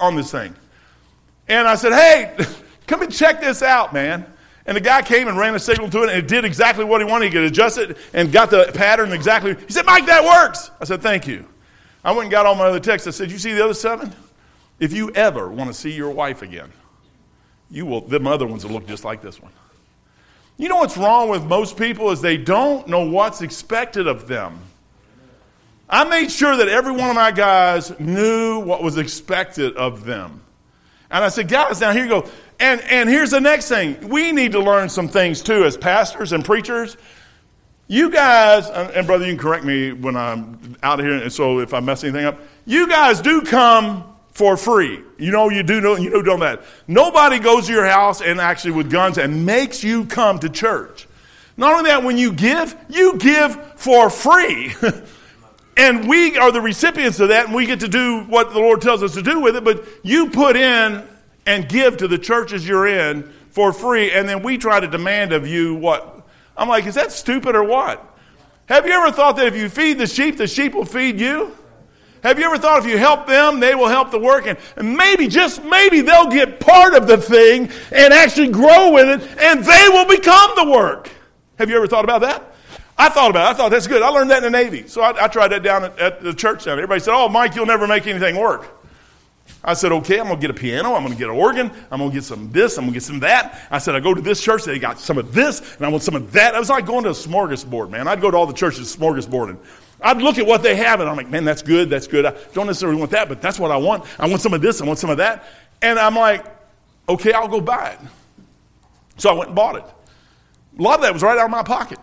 [0.00, 0.54] on this thing.
[1.46, 2.46] And I said, hey,
[2.86, 4.26] come and check this out, man.
[4.64, 7.00] And the guy came and ran a signal to it, and it did exactly what
[7.00, 7.26] he wanted.
[7.26, 9.54] He could adjust it and got the pattern exactly.
[9.54, 10.70] He said, Mike, that works.
[10.80, 11.46] I said, thank you.
[12.02, 13.06] I went and got all my other techs.
[13.06, 14.12] I said, you see the other seven?
[14.80, 16.72] If you ever want to see your wife again,
[17.70, 19.52] you will, them other ones will look just like this one.
[20.56, 24.60] You know what's wrong with most people is they don't know what's expected of them.
[25.88, 30.42] I made sure that every one of my guys knew what was expected of them.
[31.10, 32.28] And I said, guys, now here you go.
[32.58, 34.08] And, and here's the next thing.
[34.08, 36.96] We need to learn some things too as pastors and preachers.
[37.88, 41.60] You guys, and, brother, you can correct me when I'm out of here, and so
[41.60, 45.00] if I mess anything up, you guys do come for free.
[45.18, 46.64] You know, you do know, you know, done that.
[46.88, 51.06] Nobody goes to your house and actually with guns and makes you come to church.
[51.56, 54.74] Not only that, when you give, you give for free.
[55.76, 58.80] and we are the recipients of that, and we get to do what the Lord
[58.80, 61.06] tells us to do with it, but you put in
[61.46, 65.32] and give to the churches you're in for free, and then we try to demand
[65.32, 66.26] of you what?
[66.56, 68.04] I'm like, is that stupid or what?
[68.66, 71.56] Have you ever thought that if you feed the sheep, the sheep will feed you?
[72.22, 74.46] Have you ever thought if you help them, they will help the work?
[74.46, 79.08] And, and maybe, just maybe, they'll get part of the thing and actually grow with
[79.22, 81.10] it, and they will become the work.
[81.58, 82.55] Have you ever thought about that?
[82.98, 83.54] I thought about it.
[83.54, 84.02] I thought that's good.
[84.02, 84.88] I learned that in the Navy.
[84.88, 87.54] So I, I tried that down at, at, the church down Everybody said, Oh, Mike,
[87.54, 88.76] you'll never make anything work.
[89.62, 90.94] I said, okay, I'm going to get a piano.
[90.94, 91.70] I'm going to get an organ.
[91.90, 92.78] I'm going to get some this.
[92.78, 93.66] I'm going to get some that.
[93.70, 94.64] I said, I go to this church.
[94.64, 96.54] They got some of this, and I want some of that.
[96.54, 98.06] I was like going to a smorgasbord, man.
[98.06, 99.58] I'd go to all the churches smorgasbording.
[100.00, 101.90] I'd look at what they have, and I'm like, man, that's good.
[101.90, 102.26] That's good.
[102.26, 104.04] I don't necessarily want that, but that's what I want.
[104.20, 104.80] I want some of this.
[104.80, 105.46] I want some of that.
[105.82, 106.44] And I'm like,
[107.08, 108.00] okay, I'll go buy it.
[109.16, 109.84] So I went and bought it.
[110.78, 111.98] A lot of that was right out of my pocket.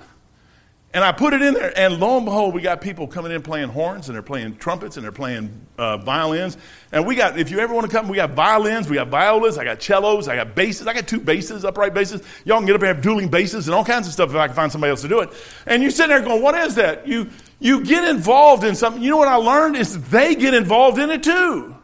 [0.95, 3.41] And I put it in there, and lo and behold, we got people coming in
[3.41, 6.55] playing horns, and they're playing trumpets, and they're playing uh, violins.
[6.91, 9.57] And we got, if you ever want to come, we got violins, we got violas,
[9.57, 12.21] I got cellos, I got basses, I got two basses, upright basses.
[12.45, 14.45] Y'all can get up and have dueling basses and all kinds of stuff if I
[14.45, 15.31] can find somebody else to do it.
[15.65, 17.07] And you're sitting there going, what is that?
[17.07, 19.01] You, you get involved in something.
[19.01, 21.75] You know what I learned is they get involved in it too.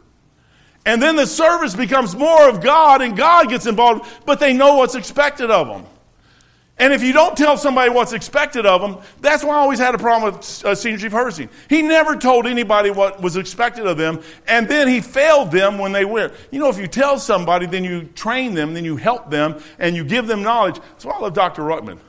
[0.85, 4.75] And then the service becomes more of God, and God gets involved, but they know
[4.75, 5.85] what's expected of them.
[6.79, 9.93] And if you don't tell somebody what's expected of them, that's why I always had
[9.93, 11.49] a problem with uh, Senior Chief Hersing.
[11.69, 15.91] He never told anybody what was expected of them, and then he failed them when
[15.91, 16.33] they went.
[16.51, 19.93] You know, if you tell somebody, then you train them, then you help them, and
[19.93, 20.75] you give them knowledge.
[20.75, 21.63] That's why I love Dr.
[21.63, 21.99] Ruckman.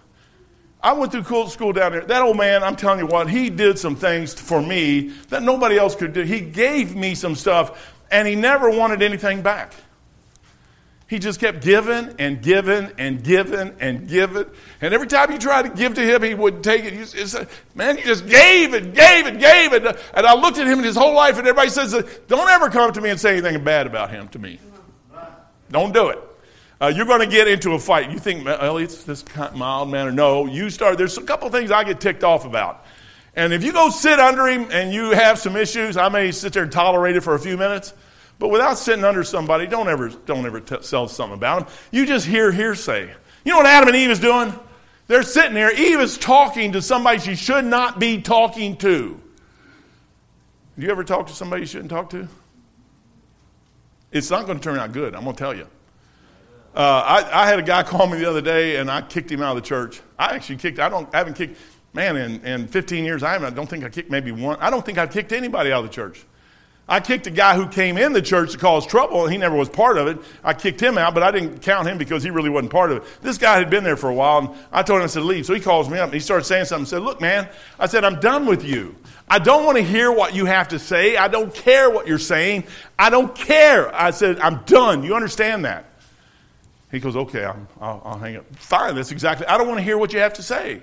[0.83, 2.03] I went through school down there.
[2.03, 5.79] That old man, I'm telling you what, he did some things for me that nobody
[5.79, 6.23] else could do.
[6.23, 9.75] He gave me some stuff, and he never wanted anything back.
[11.11, 14.45] He just kept giving and giving and giving and giving.
[14.81, 16.95] And every time you tried to give to him, he wouldn't take it.
[16.95, 19.73] You said, Man, you just gave and gave and gave.
[19.73, 21.93] And, and I looked at him his whole life, and everybody says,
[22.29, 24.61] Don't ever come to me and say anything bad about him to me.
[25.73, 26.21] Don't do it.
[26.81, 28.13] Uh, you're going to get into a fight.
[28.13, 30.13] You think Elliot's this mild manner?
[30.13, 30.97] No, you start.
[30.97, 32.87] There's a couple things I get ticked off about.
[33.35, 36.53] And if you go sit under him and you have some issues, I may sit
[36.53, 37.95] there and tolerate it for a few minutes.
[38.41, 41.75] But without sitting under somebody, don't ever, don't ever t- sell something about them.
[41.93, 43.13] You just hear hearsay.
[43.45, 44.53] You know what Adam and Eve is doing?
[45.09, 45.71] They're sitting there.
[45.79, 49.21] Eve is talking to somebody she should not be talking to.
[50.79, 52.29] Do you ever talk to somebody you shouldn't talk to?
[54.11, 55.67] It's not going to turn out good, I'm going to tell you.
[56.75, 59.43] Uh, I, I, had a guy call me the other day, and I kicked him
[59.43, 60.01] out of the church.
[60.19, 60.79] I actually kicked.
[60.79, 61.15] I don't.
[61.15, 61.59] I haven't kicked.
[61.93, 64.57] Man, in, in 15 years, I, haven't, I don't think I kicked maybe one.
[64.61, 66.25] I don't think I've kicked anybody out of the church.
[66.91, 69.55] I kicked a guy who came in the church to cause trouble, and he never
[69.55, 70.19] was part of it.
[70.43, 72.97] I kicked him out, but I didn't count him because he really wasn't part of
[72.97, 73.23] it.
[73.23, 75.47] This guy had been there for a while, and I told him, I said, leave.
[75.47, 76.87] So he calls me up, and he started saying something.
[76.87, 77.49] I said, look, man,
[77.79, 78.97] I said, I'm done with you.
[79.29, 81.17] I don't want to hear what you have to say.
[81.17, 82.65] I don't care what you're saying.
[82.99, 83.95] I don't care.
[83.95, 85.05] I said, I'm done.
[85.05, 85.85] You understand that?
[86.91, 88.57] He goes, okay, i will I'll hang up.
[88.57, 90.83] Fine, that's exactly, I don't want to hear what you have to say.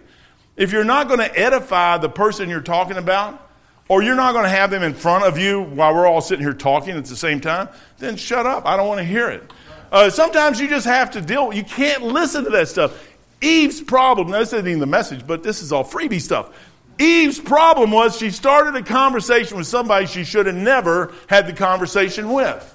[0.56, 3.47] If you're not going to edify the person you're talking about,
[3.90, 6.44] or you're not going to have them in front of you while we're all sitting
[6.44, 7.70] here talking at the same time,
[8.00, 8.66] then shut up.
[8.66, 9.44] I don't want to hear it.
[9.92, 11.54] Uh, sometimes you just have to deal.
[11.54, 13.08] You can't listen to that stuff.
[13.42, 14.32] Eve's problem.
[14.32, 16.50] Now, this isn't even the message, but this is all freebie stuff.
[17.00, 21.54] Eve's problem was she started a conversation with somebody she should have never had the
[21.54, 22.74] conversation with.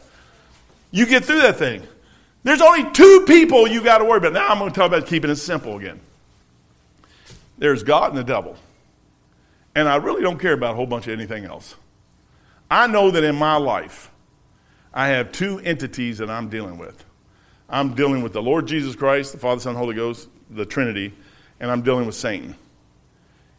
[0.91, 1.83] You get through that thing.
[2.45, 4.33] There's only two people you got to worry about.
[4.33, 6.01] Now I'm going to talk about keeping it simple again.
[7.59, 8.57] There's God and the devil.
[9.75, 11.75] And I really don't care about a whole bunch of anything else.
[12.71, 14.11] I know that in my life,
[14.93, 17.05] I have two entities that I'm dealing with.
[17.69, 21.15] I'm dealing with the Lord Jesus Christ, the Father, Son, Holy Ghost, the Trinity,
[21.61, 22.55] and I'm dealing with Satan.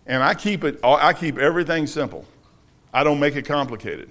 [0.06, 2.26] And I keep it I keep everything simple.
[2.94, 4.10] I don't make it complicated.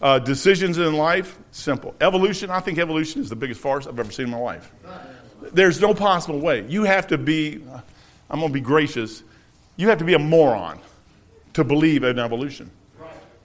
[0.00, 1.94] Uh, decisions in life, simple.
[2.00, 4.72] Evolution, I think evolution is the biggest farce I've ever seen in my life.
[5.52, 6.66] There's no possible way.
[6.68, 7.62] You have to be,
[8.30, 9.22] I'm going to be gracious,
[9.76, 10.80] you have to be a moron
[11.54, 12.70] to believe in evolution.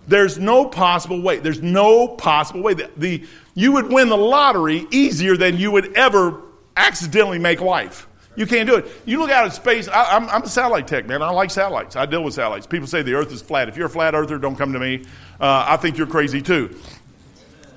[0.07, 1.37] There's no possible way.
[1.37, 2.73] There's no possible way.
[2.73, 6.41] The, the, you would win the lottery easier than you would ever
[6.75, 8.07] accidentally make life.
[8.35, 8.87] You can't do it.
[9.05, 9.87] You look out at space.
[9.87, 11.21] I, am a satellite tech, man.
[11.21, 11.95] I like satellites.
[11.95, 12.65] I deal with satellites.
[12.65, 13.69] People say the earth is flat.
[13.69, 15.03] If you're a flat earther, don't come to me.
[15.39, 16.75] Uh, I think you're crazy too.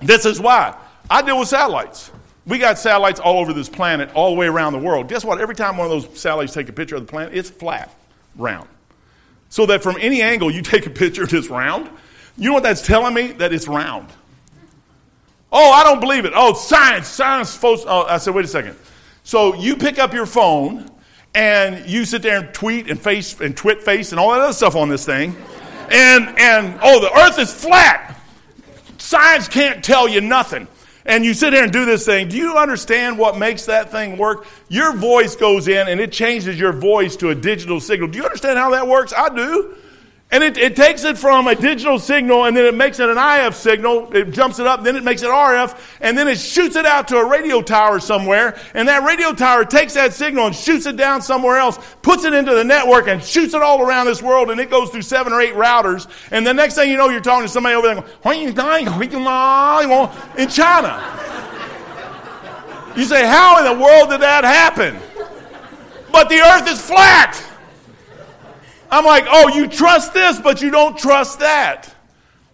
[0.00, 0.76] This is why.
[1.10, 2.10] I deal with satellites.
[2.46, 5.08] We got satellites all over this planet, all the way around the world.
[5.08, 5.40] Guess what?
[5.40, 7.94] Every time one of those satellites take a picture of the planet, it's flat,
[8.36, 8.68] round.
[9.52, 11.90] So that from any angle you take a picture it's round,
[12.38, 13.32] you know what that's telling me?
[13.32, 14.08] That it's round.
[15.52, 16.32] Oh, I don't believe it.
[16.34, 17.54] Oh, science, science.
[17.54, 17.82] Folks.
[17.86, 18.78] Oh, I said, wait a second.
[19.24, 20.90] So you pick up your phone
[21.34, 24.54] and you sit there and tweet and face and twit face and all that other
[24.54, 25.36] stuff on this thing.
[25.90, 28.18] And, and oh, the earth is flat.
[28.96, 30.66] Science can't tell you nothing.
[31.04, 32.28] And you sit here and do this thing.
[32.28, 34.46] Do you understand what makes that thing work?
[34.68, 38.08] Your voice goes in and it changes your voice to a digital signal.
[38.08, 39.12] Do you understand how that works?
[39.16, 39.76] I do.
[40.32, 43.18] And it, it, takes it from a digital signal and then it makes it an
[43.18, 44.10] IF signal.
[44.16, 47.06] It jumps it up, then it makes it RF, and then it shoots it out
[47.08, 48.58] to a radio tower somewhere.
[48.72, 52.32] And that radio tower takes that signal and shoots it down somewhere else, puts it
[52.32, 54.50] into the network and shoots it all around this world.
[54.50, 56.08] And it goes through seven or eight routers.
[56.30, 58.08] And the next thing you know, you're talking to somebody over there going,
[60.38, 61.22] in China.
[62.96, 64.98] You say, how in the world did that happen?
[66.10, 67.51] But the earth is flat.
[68.92, 71.92] I'm like, oh, you trust this, but you don't trust that.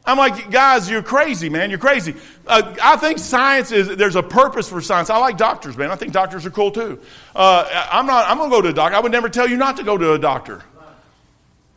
[0.06, 1.68] I'm like, guys, you're crazy, man.
[1.68, 2.14] You're crazy.
[2.46, 5.10] Uh, I think science is, there's a purpose for science.
[5.10, 5.90] I like doctors, man.
[5.90, 7.00] I think doctors are cool too.
[7.34, 8.96] Uh, I'm not, I'm going to go to a doctor.
[8.96, 10.62] I would never tell you not to go to a doctor.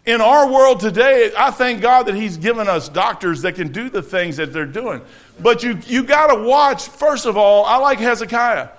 [0.06, 3.90] In our world today, I thank God that He's given us doctors that can do
[3.90, 5.02] the things that they're doing.
[5.40, 8.70] But you, you got to watch, first of all, I like Hezekiah.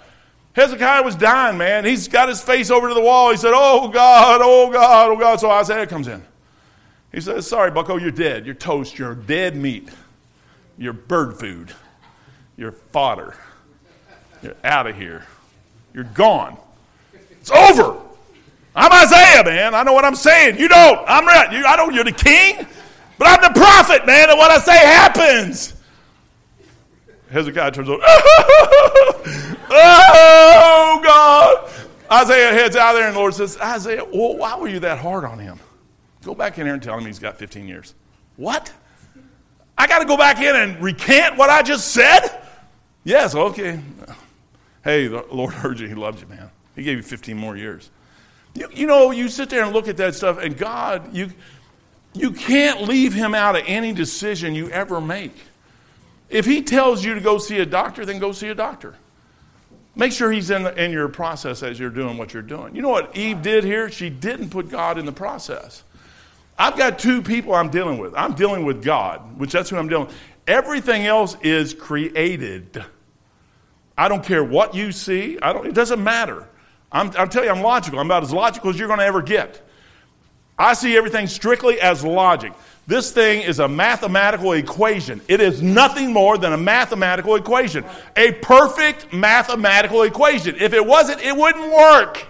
[0.55, 1.85] Hezekiah was dying, man.
[1.85, 3.31] He's got his face over to the wall.
[3.31, 5.41] He said, Oh God, oh God, oh God.
[5.41, 6.23] So Isaiah comes in.
[7.13, 8.45] He says, Sorry, Bucko, you're dead.
[8.45, 8.99] You're toast.
[8.99, 9.89] You're dead meat.
[10.77, 11.73] You're bird food.
[12.57, 13.35] You're fodder.
[14.43, 15.27] You're out of here.
[15.95, 16.57] You're gone.
[17.31, 17.99] It's over.
[18.75, 19.75] I'm Isaiah, man.
[19.75, 20.59] I know what I'm saying.
[20.59, 21.01] You don't.
[21.07, 21.53] I'm right.
[21.53, 22.67] You, I know you're the king,
[23.19, 25.75] but I'm the prophet, man, and what I say happens.
[27.33, 28.03] Hezekiah turns over.
[29.71, 31.71] oh, God.
[32.13, 35.25] Isaiah heads out there, and the Lord says, Isaiah, well, why were you that hard
[35.25, 35.59] on him?
[36.25, 37.95] Go back in here and tell him he's got 15 years.
[38.37, 38.73] What?
[39.79, 42.43] I got to go back in and recant what I just said?
[43.03, 43.81] Yes, okay.
[44.85, 45.89] Hey, the Lord heard you.
[45.89, 46.51] He loved you, man.
[46.77, 47.91] He gave you 15 more years.
[48.55, 51.31] You, you know, you sit there and look at that stuff, and God, you,
[52.13, 55.35] you can't leave him out of any decision you ever make.
[56.33, 58.97] If he tells you to go see a doctor, then go see a doctor.
[59.95, 62.75] Make sure he's in, the, in your process as you're doing what you're doing.
[62.75, 63.91] You know what Eve did here?
[63.91, 65.85] She didn't put God in the process.
[66.59, 68.15] I've got two people I'm dealing with.
[68.17, 70.17] I'm dealing with God, which that's who I'm dealing with.
[70.47, 72.83] Everything else is created.
[73.97, 75.39] I don't care what you see.
[75.41, 76.49] I don't, it doesn't matter.
[76.91, 77.99] I'm, I'm telling you, I'm logical.
[77.99, 79.61] I'm about as logical as you're going to ever get.
[80.59, 82.55] I see everything strictly as logic.
[82.87, 85.21] This thing is a mathematical equation.
[85.29, 87.85] It is nothing more than a mathematical equation.
[88.17, 90.57] A perfect mathematical equation.
[90.57, 92.27] If it wasn't, it wouldn't work.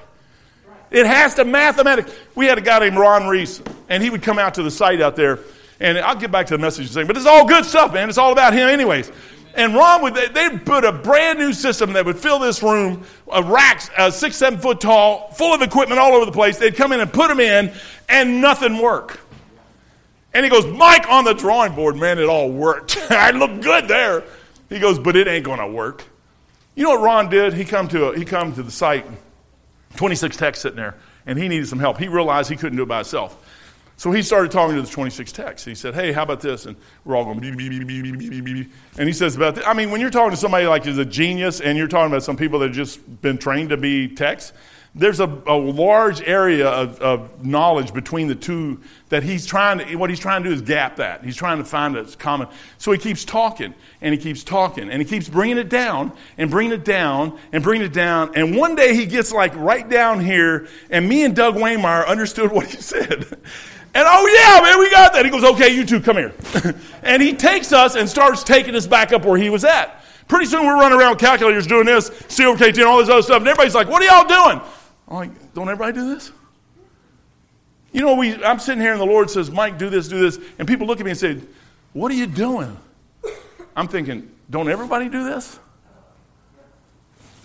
[0.90, 2.12] It has to mathematically.
[2.34, 5.00] We had a guy named Ron Reese, and he would come out to the site
[5.00, 5.38] out there,
[5.80, 8.10] and I'll get back to the message thing, but it's all good stuff, man.
[8.10, 9.10] It's all about him, anyways.
[9.54, 13.42] And Ron would, they'd put a brand new system that would fill this room, a
[13.42, 16.58] racks, uh, six, seven foot tall, full of equipment all over the place.
[16.58, 17.72] They'd come in and put them in,
[18.08, 19.18] and nothing worked.
[20.34, 22.96] And he goes, Mike, on the drawing board, man, it all worked.
[23.10, 24.24] I look good there.
[24.68, 26.04] He goes, but it ain't to work.
[26.74, 27.52] You know what Ron did?
[27.52, 29.04] He come to a, he come to the site,
[29.96, 31.98] 26 techs sitting there, and he needed some help.
[31.98, 33.36] He realized he couldn't do it by himself.
[33.98, 35.64] So he started talking to the 26 techs.
[35.64, 36.64] He said, hey, how about this?
[36.64, 39.64] And we're all going, beep, beep, beep, and he says about this.
[39.66, 42.22] I mean, when you're talking to somebody like is a genius and you're talking about
[42.22, 44.54] some people that have just been trained to be techs,
[44.94, 48.78] there's a, a large area of, of, knowledge between the two
[49.08, 51.24] that he's trying to, what he's trying to do is gap that.
[51.24, 52.48] He's trying to find a common.
[52.76, 56.50] So he keeps talking and he keeps talking and he keeps bringing it down and
[56.50, 58.32] bringing it down and bringing it down.
[58.34, 62.52] And one day he gets like right down here and me and Doug Waymeyer understood
[62.52, 63.24] what he said.
[63.94, 65.24] And oh yeah, man, we got that.
[65.24, 66.34] He goes, okay, you two, come here.
[67.02, 70.04] and he takes us and starts taking us back up where he was at.
[70.28, 73.38] Pretty soon we're running around calculators doing this, C over K10, all this other stuff,
[73.38, 74.62] and everybody's like, what are y'all doing?
[75.12, 76.32] I'm like, don't everybody do this?
[77.92, 80.42] You know, we, I'm sitting here and the Lord says, Mike, do this, do this.
[80.58, 81.38] And people look at me and say,
[81.92, 82.78] What are you doing?
[83.76, 85.58] I'm thinking, Don't everybody do this?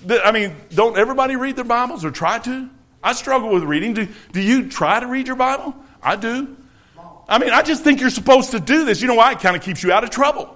[0.10, 2.70] I mean, don't everybody read their Bibles or try to?
[3.04, 3.94] I struggle with reading.
[3.94, 5.76] Do, do you try to read your Bible?
[6.02, 6.56] I do.
[7.28, 9.02] I mean, I just think you're supposed to do this.
[9.02, 9.34] You know why?
[9.34, 10.56] It kind of keeps you out of trouble.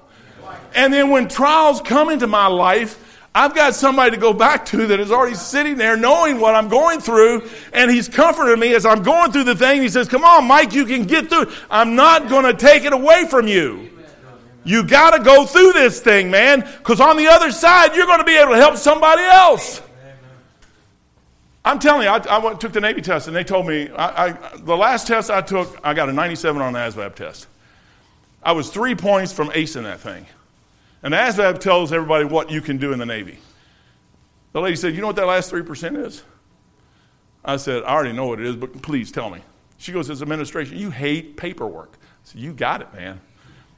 [0.76, 4.88] And then when trials come into my life, I've got somebody to go back to
[4.88, 8.86] that is already sitting there knowing what I'm going through, and he's comforting me as
[8.86, 9.82] I'm going through the thing.
[9.82, 11.52] He says, Come on, Mike, you can get through.
[11.70, 13.90] I'm not going to take it away from you.
[14.64, 18.20] You got to go through this thing, man, because on the other side, you're going
[18.20, 19.82] to be able to help somebody else.
[21.64, 24.28] I'm telling you, I, I went, took the Navy test, and they told me I,
[24.28, 27.48] I, the last test I took, I got a 97 on the ASVAB test.
[28.44, 30.26] I was three points from acing that thing.
[31.04, 33.40] And ASVAB tells everybody what you can do in the Navy.
[34.54, 36.24] The lady said, You know what that last 3% is?
[37.44, 39.42] I said, I already know what it is, but please tell me.
[39.78, 40.78] She goes, It's administration.
[40.78, 41.98] You hate paperwork.
[42.24, 43.20] Said, You got it, man.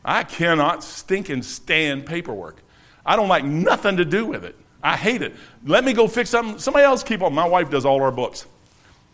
[0.03, 2.61] I cannot stink and stand paperwork.
[3.05, 4.55] I don't like nothing to do with it.
[4.81, 5.33] I hate it.
[5.65, 6.59] Let me go fix something.
[6.59, 7.33] Somebody else keep on.
[7.33, 8.45] My wife does all our books.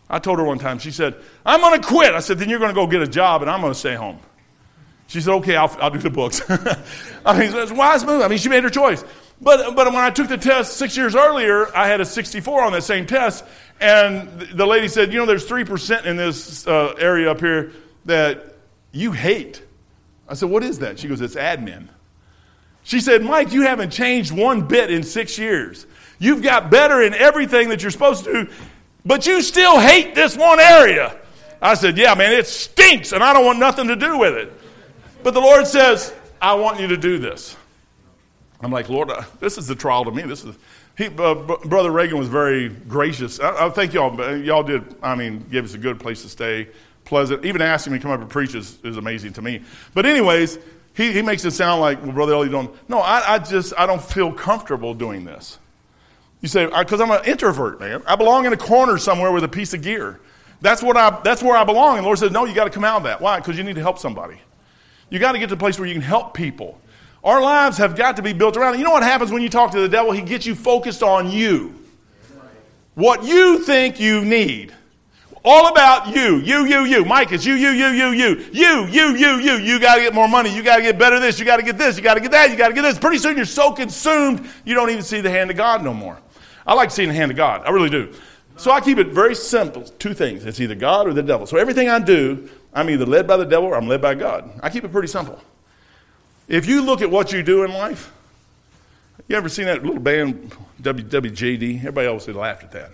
[0.08, 1.14] I told her one time, she said,
[1.46, 2.12] I'm going to quit.
[2.14, 3.94] I said, Then you're going to go get a job and I'm going to stay
[3.94, 4.18] home.
[5.10, 6.40] She said, okay, I'll, I'll do the books.
[7.26, 8.22] I mean, it's a wise move.
[8.22, 9.04] I mean, she made her choice.
[9.40, 12.72] But, but when I took the test six years earlier, I had a 64 on
[12.74, 13.44] that same test.
[13.80, 17.72] And the lady said, you know, there's 3% in this uh, area up here
[18.04, 18.54] that
[18.92, 19.64] you hate.
[20.28, 21.00] I said, what is that?
[21.00, 21.88] She goes, it's admin.
[22.84, 25.88] She said, Mike, you haven't changed one bit in six years.
[26.20, 28.52] You've got better in everything that you're supposed to do,
[29.04, 31.18] but you still hate this one area.
[31.60, 34.59] I said, yeah, man, it stinks, and I don't want nothing to do with it.
[35.22, 37.56] But the Lord says, I want you to do this.
[38.60, 40.22] I'm like, Lord, uh, this is the trial to me.
[40.22, 40.54] This is,
[40.96, 43.40] he, uh, Brother Reagan was very gracious.
[43.40, 46.68] I, I think y'all, y'all did, I mean, give us a good place to stay,
[47.04, 47.44] pleasant.
[47.44, 49.62] Even asking me to come up and preach is, is amazing to me.
[49.94, 50.58] But, anyways,
[50.94, 52.74] he, he makes it sound like, well, Brother Ellie, don't.
[52.88, 55.58] No, I, I just, I don't feel comfortable doing this.
[56.42, 58.02] You say, because I'm an introvert, man.
[58.06, 60.20] I belong in a corner somewhere with a piece of gear.
[60.62, 61.96] That's, what I, that's where I belong.
[61.96, 63.20] And the Lord says, no, you got to come out of that.
[63.20, 63.38] Why?
[63.38, 64.40] Because you need to help somebody.
[65.10, 66.80] You got to get to a place where you can help people.
[67.22, 68.78] Our lives have got to be built around.
[68.78, 70.12] You know what happens when you talk to the devil?
[70.12, 71.74] He gets you focused on you.
[72.94, 74.72] What you think you need.
[75.44, 76.36] All about you.
[76.38, 77.04] You, you, you.
[77.04, 78.46] Mike, it's you, you, you, you, you.
[78.52, 79.52] You, you, you, you.
[79.54, 80.54] You got to get more money.
[80.54, 81.38] You got to get better this.
[81.38, 81.96] You got to get this.
[81.96, 82.50] You got to get that.
[82.50, 82.98] You got to get this.
[82.98, 86.18] Pretty soon you're so consumed, you don't even see the hand of God no more.
[86.66, 87.62] I like seeing the hand of God.
[87.64, 88.14] I really do.
[88.56, 89.84] So I keep it very simple.
[89.84, 90.44] Two things.
[90.44, 91.46] It's either God or the devil.
[91.46, 94.50] So everything I do, I'm either led by the devil or I'm led by God.
[94.62, 95.40] I keep it pretty simple.
[96.48, 98.12] If you look at what you do in life,
[99.28, 100.52] you ever seen that little band,
[100.82, 101.78] WWJD?
[101.78, 102.90] Everybody always laughed at that.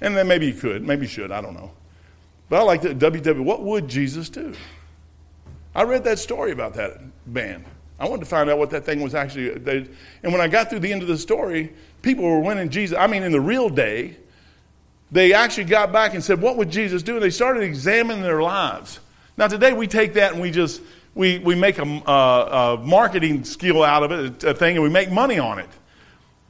[0.00, 1.70] And then maybe you could, maybe you should, I don't know.
[2.48, 3.44] But I like the WW.
[3.44, 4.54] What would Jesus do?
[5.74, 7.00] I read that story about that
[7.32, 7.64] band.
[8.00, 9.50] I wanted to find out what that thing was actually.
[9.50, 9.88] They,
[10.22, 12.96] and when I got through the end of the story, people were winning Jesus.
[12.98, 14.16] I mean, in the real day,
[15.10, 17.14] they actually got back and said, What would Jesus do?
[17.14, 19.00] And they started examining their lives.
[19.38, 20.82] Now, today we take that and we just
[21.14, 24.82] we, we make a, a, uh, a marketing skill out of it, a thing, and
[24.82, 25.68] we make money on it.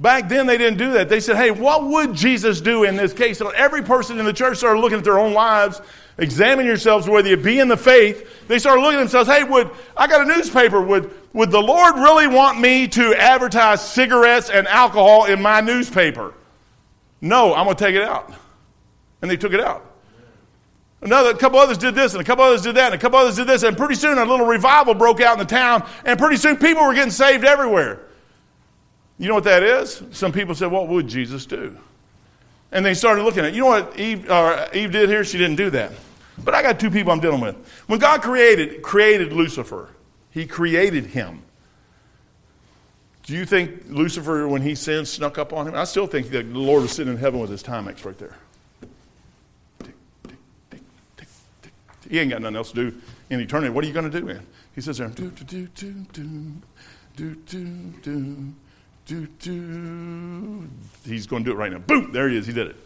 [0.01, 1.09] Back then, they didn't do that.
[1.09, 3.39] They said, hey, what would Jesus do in this case?
[3.39, 5.81] So every person in the church started looking at their own lives,
[6.19, 8.47] examine yourselves, whether you be in the faith.
[8.47, 10.81] They started looking at themselves, hey, would, I got a newspaper.
[10.81, 16.33] Would, would the Lord really want me to advertise cigarettes and alcohol in my newspaper?
[17.21, 18.33] No, I'm going to take it out.
[19.21, 19.88] And they took it out.
[21.01, 23.19] Another, a couple others did this, and a couple others did that, and a couple
[23.19, 26.19] others did this, and pretty soon a little revival broke out in the town, and
[26.19, 28.01] pretty soon people were getting saved everywhere.
[29.19, 30.03] You know what that is?
[30.13, 31.77] Some people said, What would Jesus do?
[32.71, 33.55] And they started looking at.
[33.55, 35.25] You know what Eve, uh, Eve did here?
[35.25, 35.93] She didn't do that.
[36.45, 37.57] But I got two people I'm dealing with.
[37.87, 39.89] When God created, created Lucifer,
[40.31, 41.43] He created him.
[43.25, 45.75] Do you think Lucifer, when he sinned, snuck up on him?
[45.75, 48.37] I still think that the Lord was sitting in heaven with his Timex right there.
[52.09, 52.97] He ain't got nothing else to do
[53.31, 53.71] in eternity.
[53.71, 54.47] What are you going to do, man?
[54.75, 55.93] He says there, do, do, do, do,
[57.17, 58.55] do, do, do,
[59.05, 60.69] do, do.
[61.05, 61.79] He's going to do it right now.
[61.79, 62.13] Boom!
[62.13, 62.47] There he is.
[62.47, 62.77] He did it.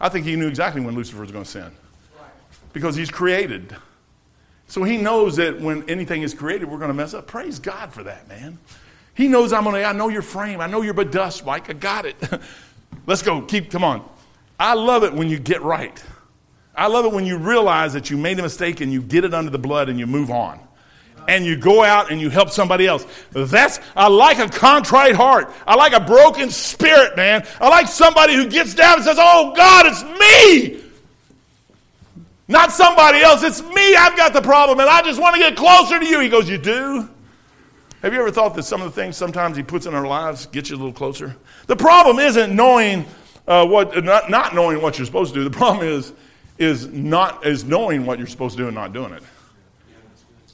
[0.00, 1.70] I think he knew exactly when Lucifer was going to sin
[2.72, 3.76] because he's created.
[4.66, 7.26] So he knows that when anything is created, we're going to mess up.
[7.26, 8.58] Praise God for that, man.
[9.14, 10.60] He knows I'm going to, I know your frame.
[10.60, 11.68] I know you're but dust, Mike.
[11.68, 12.16] I got it.
[13.06, 13.42] Let's go.
[13.42, 14.08] Keep, come on.
[14.58, 16.02] I love it when you get right.
[16.74, 19.34] I love it when you realize that you made a mistake and you get it
[19.34, 20.58] under the blood and you move on.
[21.28, 23.06] And you go out and you help somebody else.
[23.30, 25.52] That's, I like a contrite heart.
[25.66, 27.46] I like a broken spirit, man.
[27.60, 30.82] I like somebody who gets down and says, Oh God, it's me.
[32.48, 33.42] Not somebody else.
[33.44, 33.94] It's me.
[33.94, 36.18] I've got the problem and I just want to get closer to you.
[36.18, 37.08] He goes, You do?
[38.02, 40.46] Have you ever thought that some of the things sometimes he puts in our lives
[40.46, 41.36] get you a little closer?
[41.68, 43.06] The problem isn't knowing
[43.46, 45.44] uh, what, not, not knowing what you're supposed to do.
[45.44, 46.12] The problem is,
[46.62, 49.22] is not is knowing what you're supposed to do and not doing it.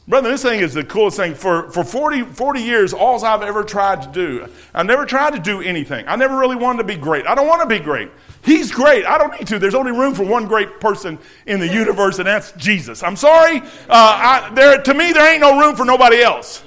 [0.09, 1.35] Brother, this thing is the coolest thing.
[1.35, 5.39] For, for 40, 40 years, all I've ever tried to do, I never tried to
[5.39, 6.09] do anything.
[6.09, 7.27] I never really wanted to be great.
[7.27, 8.11] I don't want to be great.
[8.43, 9.05] He's great.
[9.05, 9.59] I don't need to.
[9.59, 13.03] There's only room for one great person in the universe, and that's Jesus.
[13.03, 13.59] I'm sorry.
[13.59, 16.65] Uh, I, there, to me, there ain't no room for nobody else.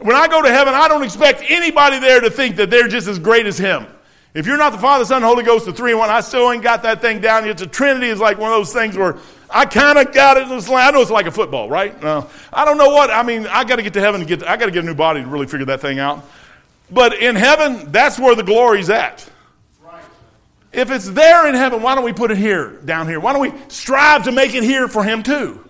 [0.00, 3.06] When I go to heaven, I don't expect anybody there to think that they're just
[3.06, 3.86] as great as him.
[4.34, 6.62] If you're not the Father, Son, Holy Ghost, the three in one, I still ain't
[6.62, 7.48] got that thing down.
[7.48, 9.16] It's a Trinity is like one of those things where
[9.48, 10.42] I kind of got it.
[10.44, 10.88] In this land.
[10.88, 12.00] I know it's like a football, right?
[12.02, 13.10] No, I don't know what.
[13.10, 14.40] I mean, I got to get to heaven to get.
[14.40, 16.28] To, I got to get a new body to really figure that thing out.
[16.90, 19.28] But in heaven, that's where the glory's at.
[20.72, 23.20] If it's there in heaven, why don't we put it here, down here?
[23.20, 25.64] Why don't we strive to make it here for Him too?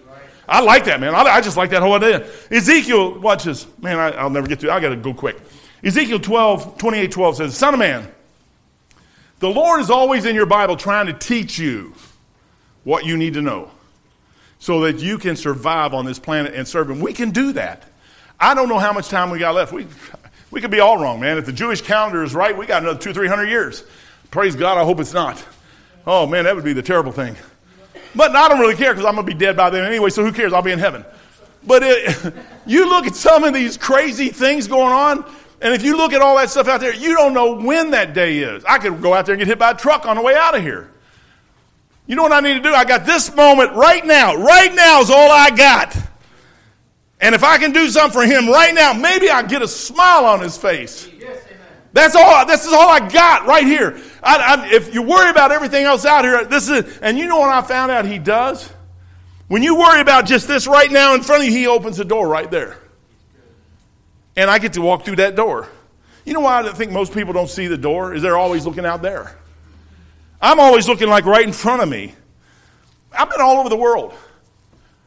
[0.49, 1.15] I like that, man.
[1.15, 2.27] I, I just like that whole idea.
[2.51, 3.67] Ezekiel, watch this.
[3.81, 4.71] Man, I, will never get through.
[4.71, 5.39] I got to go quick.
[5.83, 8.11] Ezekiel 12, 28, 12 says, Son of man,
[9.45, 11.93] the Lord is always in your Bible trying to teach you
[12.83, 13.71] what you need to know
[14.59, 16.99] so that you can survive on this planet and serve Him.
[16.99, 17.83] We can do that.
[18.41, 19.71] I don't know how much time we got left.
[19.71, 19.87] We,
[20.51, 21.37] we could be all wrong, man.
[21.37, 23.85] If the Jewish calendar is right, we got another two, three hundred years.
[24.31, 25.45] Praise God, I hope it's not.
[26.07, 27.37] Oh, man, that would be the terrible thing.
[28.15, 30.25] But I don't really care because I'm going to be dead by then anyway, so
[30.25, 30.55] who cares?
[30.55, 31.05] I'll be in heaven.
[31.67, 32.35] But it,
[32.67, 35.31] you look at some of these crazy things going on,
[35.65, 38.13] and if you look at all that stuff out there, you don't know when that
[38.13, 38.63] day is.
[38.67, 40.55] I could go out there and get hit by a truck on the way out
[40.55, 40.93] of here.
[42.07, 42.75] You know what I need to do?
[42.75, 44.35] I got this moment right now.
[44.35, 45.97] Right now is all I got.
[47.19, 50.27] And if I can do something for him right now, maybe I'll get a smile
[50.27, 51.09] on his face.
[51.95, 52.45] That's all.
[52.45, 53.99] This is all I got right here.
[54.23, 56.99] I, I, if you worry about everything else out here, this is.
[56.99, 58.71] And you know what I found out he does?
[59.49, 62.05] When you worry about just this right now in front of you, he opens the
[62.05, 62.84] door right there
[64.37, 65.69] and I get to walk through that door.
[66.25, 68.15] You know why I think most people don't see the door?
[68.15, 69.37] Is they're always looking out there.
[70.41, 72.15] I'm always looking like right in front of me.
[73.13, 74.15] I've been all over the world.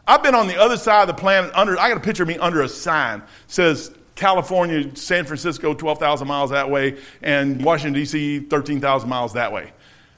[0.08, 1.52] I've been on the other side of the planet.
[1.54, 6.00] Under, I got a picture of me under a sign says California, San Francisco, twelve
[6.00, 9.74] thousand miles that way, and Washington D.C., thirteen thousand miles that way.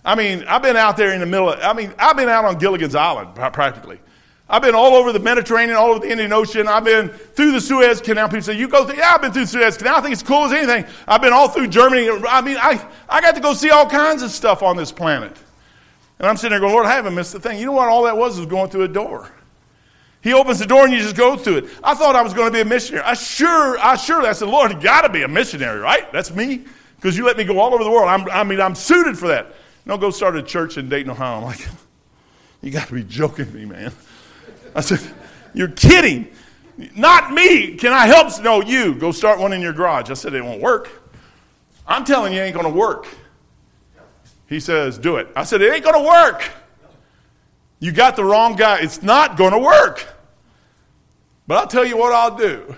[0.05, 1.49] I mean, I've been out there in the middle.
[1.49, 3.99] Of, I mean, I've been out on Gilligan's Island practically.
[4.49, 6.67] I've been all over the Mediterranean, all over the Indian Ocean.
[6.67, 8.27] I've been through the Suez Canal.
[8.29, 8.97] People say, You go through?
[8.97, 9.97] Yeah, I've been through the Suez Canal.
[9.97, 10.85] I think it's cool as anything.
[11.07, 12.09] I've been all through Germany.
[12.27, 15.37] I mean, I, I got to go see all kinds of stuff on this planet.
[16.17, 17.59] And I'm sitting there going, Lord, I haven't missed a thing.
[17.59, 18.37] You know what all that was?
[18.37, 19.31] Was going through a door.
[20.21, 21.65] He opens the door and you just go through it.
[21.83, 23.05] I thought I was going to be a missionary.
[23.05, 26.11] I sure, I sure, I said, Lord, got to be a missionary, right?
[26.11, 26.65] That's me.
[26.97, 28.09] Because you let me go all over the world.
[28.09, 29.53] I'm, I mean, I'm suited for that.
[29.85, 31.37] No, go start a church in Dayton, Ohio.
[31.37, 31.65] I'm like,
[32.61, 33.93] you got to be joking me, man.
[34.75, 34.99] I said,
[35.53, 36.31] You're kidding.
[36.95, 37.75] Not me.
[37.75, 38.41] Can I help?
[38.41, 38.95] No, you.
[38.95, 40.09] Go start one in your garage.
[40.09, 40.89] I said, It won't work.
[41.87, 43.07] I'm telling you, it ain't going to work.
[44.47, 45.27] He says, Do it.
[45.35, 46.49] I said, It ain't going to work.
[47.79, 48.79] You got the wrong guy.
[48.79, 50.05] It's not going to work.
[51.47, 52.75] But I'll tell you what I'll do.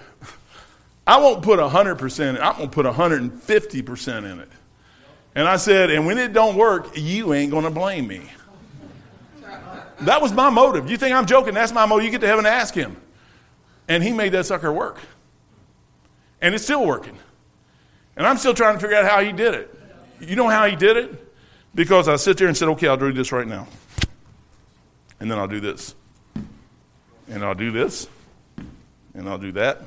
[1.06, 4.50] I won't put 100%, I'm going to put 150% in it.
[5.34, 8.30] And I said, and when it don't work, you ain't going to blame me.
[10.02, 10.90] That was my motive.
[10.90, 11.54] You think I'm joking?
[11.54, 12.06] That's my motive.
[12.06, 12.98] You get to heaven and ask him.
[13.88, 15.00] And he made that sucker work.
[16.42, 17.18] And it's still working.
[18.16, 19.80] And I'm still trying to figure out how he did it.
[20.20, 21.34] You know how he did it?
[21.74, 23.68] Because I sit there and said, okay, I'll do this right now.
[25.20, 25.96] And then I'll do this.
[27.30, 28.08] And I'll do this.
[29.14, 29.82] And I'll do that.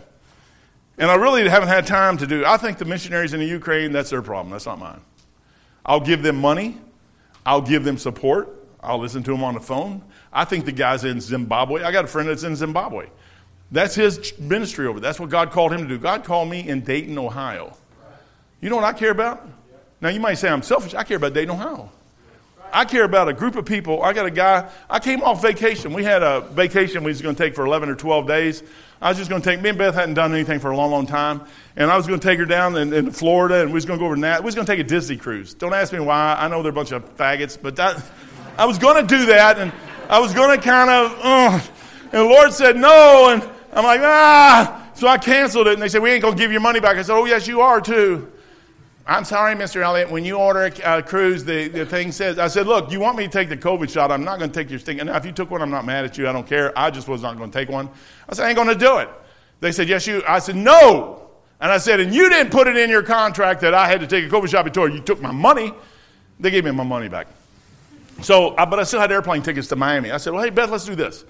[0.96, 2.44] And I really haven't had time to do.
[2.44, 4.52] I think the missionaries in the Ukraine, that's their problem.
[4.52, 5.00] That's not mine.
[5.84, 6.78] I'll give them money.
[7.44, 8.48] I'll give them support.
[8.84, 10.02] I'll listen to him on the phone.
[10.32, 11.82] I think the guy's in Zimbabwe.
[11.82, 13.08] I got a friend that's in Zimbabwe.
[13.70, 15.08] That's his ministry over there.
[15.08, 15.98] That's what God called him to do.
[15.98, 17.76] God called me in Dayton, Ohio.
[18.60, 19.46] You know what I care about?
[20.00, 20.94] Now, you might say I'm selfish.
[20.94, 21.90] I care about Dayton, Ohio.
[22.74, 24.02] I care about a group of people.
[24.02, 25.92] I got a guy, I came off vacation.
[25.92, 28.62] We had a vacation we was going to take for 11 or 12 days.
[29.00, 30.90] I was just going to take, me and Beth hadn't done anything for a long,
[30.90, 31.42] long time.
[31.76, 33.98] And I was going to take her down in, in Florida and we was going
[33.98, 34.40] to go over to Nat.
[34.40, 35.54] We was going to take a Disney cruise.
[35.54, 36.36] Don't ask me why.
[36.38, 38.02] I know they're a bunch of faggots, but that,
[38.56, 39.72] I was going to do that, and
[40.08, 41.60] I was going to kind of, uh,
[42.04, 43.42] and the Lord said no, and
[43.72, 44.88] I'm like, ah.
[44.94, 46.96] So I canceled it, and they said, we ain't going to give your money back.
[46.96, 48.30] I said, oh, yes, you are, too.
[49.06, 49.82] I'm sorry, Mr.
[49.82, 50.10] Elliott.
[50.10, 53.18] When you order a, a cruise, the, the thing says, I said, look, you want
[53.18, 54.12] me to take the COVID shot?
[54.12, 55.06] I'm not going to take your stinking.
[55.06, 56.28] Now, if you took one, I'm not mad at you.
[56.28, 56.76] I don't care.
[56.78, 57.90] I just was not going to take one.
[58.28, 59.08] I said, I ain't going to do it.
[59.60, 60.22] They said, yes, you.
[60.28, 61.28] I said, no.
[61.60, 64.06] And I said, and you didn't put it in your contract that I had to
[64.06, 65.74] take a COVID shot before you took my money.
[66.38, 67.26] They gave me my money back.
[68.22, 70.10] So, I, but I still had airplane tickets to Miami.
[70.10, 71.24] I said, well, hey, Beth, let's do this.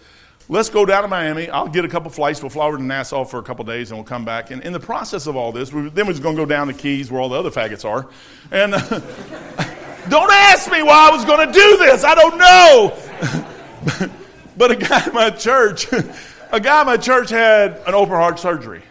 [0.49, 1.49] Let's go down to Miami.
[1.49, 2.43] I'll get a couple flights.
[2.43, 4.51] We'll fly over to Nassau for a couple days and we'll come back.
[4.51, 6.67] And in the process of all this, we, then we're just going to go down
[6.67, 8.07] the Keys where all the other faggots are.
[8.51, 8.79] And uh,
[10.11, 12.05] don't ask me why I was going to do this.
[12.05, 14.11] I don't know.
[14.59, 15.91] but a guy in my church,
[16.53, 18.83] a guy in my church had an open heart surgery.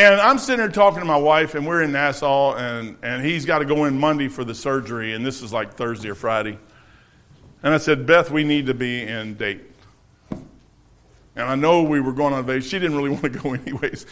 [0.00, 3.44] And I'm sitting there talking to my wife, and we're in Nassau, and, and he's
[3.44, 6.58] got to go in Monday for the surgery, and this is like Thursday or Friday.
[7.62, 9.66] And I said, Beth, we need to be in Dayton.
[11.36, 12.70] And I know we were going on a vacation.
[12.70, 14.06] She didn't really want to go anyways.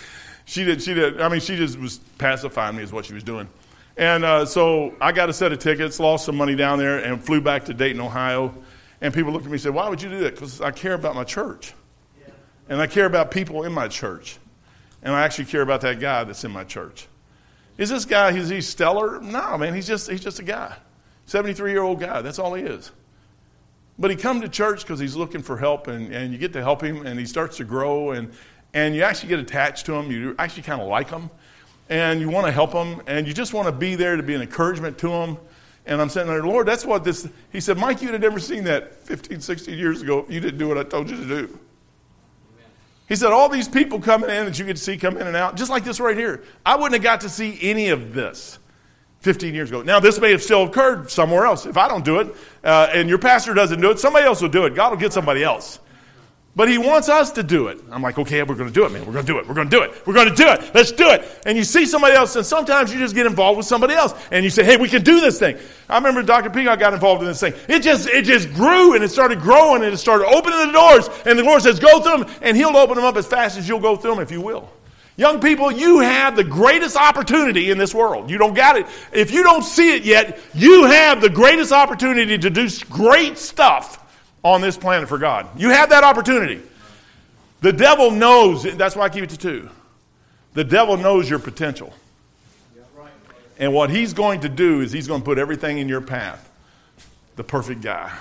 [0.44, 3.24] She did, she did, I mean, she just was pacifying me, is what she was
[3.24, 3.48] doing.
[3.96, 7.24] And uh, so I got a set of tickets, lost some money down there, and
[7.24, 8.52] flew back to Dayton, Ohio.
[9.00, 10.34] And people looked at me and said, Why would you do that?
[10.34, 11.72] Because I care about my church.
[12.20, 12.34] Yeah.
[12.68, 14.38] And I care about people in my church.
[15.02, 17.06] And I actually care about that guy that's in my church.
[17.76, 19.20] Is this guy, is he stellar?
[19.20, 20.76] No, man, he's just, he's just a guy.
[21.26, 22.20] 73 year old guy.
[22.22, 22.90] That's all he is.
[23.98, 26.62] But he come to church because he's looking for help, and, and you get to
[26.62, 28.32] help him, and he starts to grow, and,
[28.72, 30.10] and you actually get attached to him.
[30.10, 31.30] You actually kind of like him,
[31.88, 34.34] and you want to help him, and you just want to be there to be
[34.34, 35.38] an encouragement to him.
[35.86, 37.28] And I'm sitting there, Lord, that's what this.
[37.50, 40.58] He said, Mike, you'd have never seen that 15, 16 years ago if you didn't
[40.58, 41.58] do what I told you to do.
[43.08, 45.34] He said, all these people coming in that you get to see come in and
[45.34, 46.44] out, just like this right here.
[46.64, 48.58] I wouldn't have got to see any of this
[49.20, 49.82] 15 years ago.
[49.82, 51.64] Now, this may have still occurred somewhere else.
[51.64, 54.50] If I don't do it, uh, and your pastor doesn't do it, somebody else will
[54.50, 54.74] do it.
[54.74, 55.80] God will get somebody else.
[56.58, 57.78] But he wants us to do it.
[57.88, 59.06] I'm like, okay, we're going to do it, man.
[59.06, 59.46] We're going to do it.
[59.46, 60.04] We're going to do it.
[60.04, 60.74] We're going to do it.
[60.74, 61.24] Let's do it.
[61.46, 64.42] And you see somebody else, and sometimes you just get involved with somebody else, and
[64.42, 65.56] you say, hey, we can do this thing.
[65.88, 66.50] I remember Dr.
[66.50, 67.54] Peacock got involved in this thing.
[67.68, 71.08] It just, it just grew, and it started growing, and it started opening the doors,
[71.24, 73.68] and the Lord says, go through them, and he'll open them up as fast as
[73.68, 74.68] you'll go through them if you will.
[75.16, 78.30] Young people, you have the greatest opportunity in this world.
[78.30, 78.86] You don't got it.
[79.12, 84.04] If you don't see it yet, you have the greatest opportunity to do great stuff
[84.42, 85.46] on this planet for God.
[85.58, 86.62] You have that opportunity.
[87.60, 89.70] The devil knows, that's why I keep it to two.
[90.54, 91.92] The devil knows your potential.
[93.58, 96.44] And what he's going to do is he's going to put everything in your path
[97.34, 98.12] the perfect guy,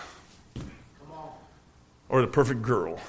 [2.07, 2.99] or the perfect girl,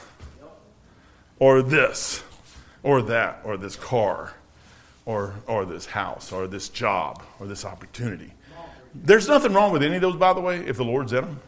[1.38, 2.22] or this
[2.82, 4.32] or that, or this car,
[5.04, 8.32] or, or this house, or this job, or this opportunity.
[8.94, 11.40] There's nothing wrong with any of those, by the way, if the Lord's in them.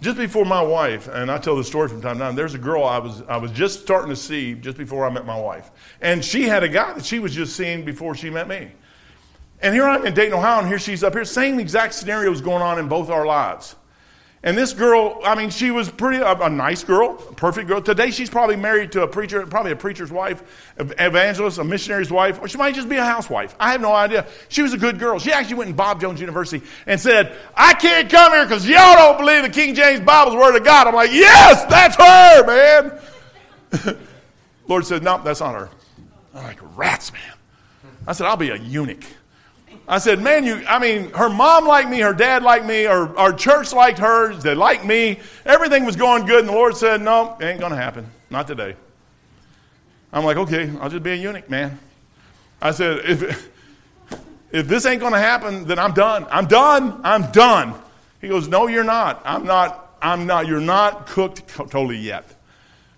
[0.00, 2.58] Just before my wife, and I tell this story from time to time, there's a
[2.58, 5.70] girl I was, I was just starting to see just before I met my wife.
[6.02, 8.72] And she had a guy that she was just seeing before she met me.
[9.62, 11.24] And here I'm in Dayton, Ohio, and here she's up here.
[11.24, 13.74] Same exact scenarios going on in both our lives.
[14.46, 17.82] And this girl, I mean, she was pretty a, a, nice girl, a perfect girl.
[17.82, 20.40] Today, she's probably married to a preacher, probably a preacher's wife,
[20.78, 23.56] evangelist, a missionary's wife, or she might just be a housewife.
[23.58, 24.24] I have no idea.
[24.48, 25.18] She was a good girl.
[25.18, 28.94] She actually went in Bob Jones University and said, "I can't come here because y'all
[28.94, 33.98] don't believe the King James Bible's word of God." I'm like, "Yes, that's her, man."
[34.68, 35.70] Lord said, "No, that's not her."
[36.36, 37.34] I'm like, "Rats, man."
[38.06, 39.02] I said, "I'll be a eunuch."
[39.88, 43.16] I said, man, you, I mean, her mom liked me, her dad liked me, our,
[43.16, 45.20] our church liked her, they liked me.
[45.44, 48.10] Everything was going good, and the Lord said, no, it ain't going to happen.
[48.28, 48.74] Not today.
[50.12, 51.78] I'm like, okay, I'll just be a eunuch, man.
[52.60, 53.50] I said, if,
[54.50, 56.26] if this ain't going to happen, then I'm done.
[56.30, 57.00] I'm done.
[57.04, 57.74] I'm done.
[58.20, 59.22] He goes, no, you're not.
[59.24, 59.96] I'm not.
[60.02, 60.46] I'm not.
[60.46, 62.24] You're not cooked totally yet.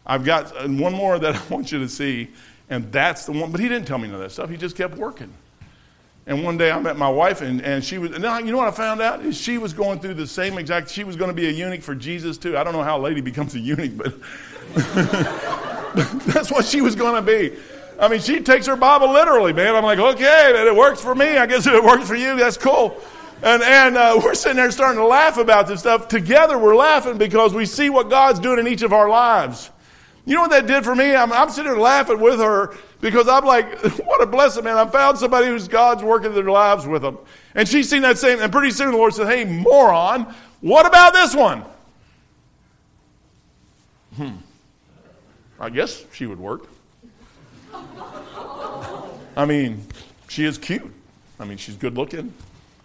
[0.07, 2.31] I've got uh, one more that I want you to see,
[2.71, 3.51] and that's the one.
[3.51, 4.49] But he didn't tell me none of that stuff.
[4.49, 5.33] He just kept working.
[6.29, 8.69] And one day I met my wife, and, and she was, and you know what
[8.69, 9.25] I found out?
[9.25, 11.81] Is she was going through the same exact, she was going to be a eunuch
[11.81, 12.55] for Jesus too.
[12.59, 14.15] I don't know how a lady becomes a eunuch, but
[16.27, 17.57] that's what she was going to be.
[17.99, 19.75] I mean, she takes her Bible literally, man.
[19.75, 21.39] I'm like, okay, it works for me.
[21.39, 23.01] I guess if it works for you, that's cool.
[23.43, 26.09] And, and uh, we're sitting there starting to laugh about this stuff.
[26.09, 29.71] Together, we're laughing because we see what God's doing in each of our lives.
[30.29, 31.17] You know what that did for me?
[31.17, 34.77] I'm, I'm sitting there laughing with her because I'm like, what a blessing, man.
[34.77, 37.17] I found somebody who's God's working their lives with them.
[37.55, 41.15] And she's seen that same, and pretty soon the Lord said, hey, moron, what about
[41.15, 41.65] this one?
[44.17, 44.37] Hmm.
[45.59, 46.69] I guess she would work.
[49.35, 49.83] I mean,
[50.29, 50.93] she is cute.
[51.41, 52.35] I mean, she's good looking.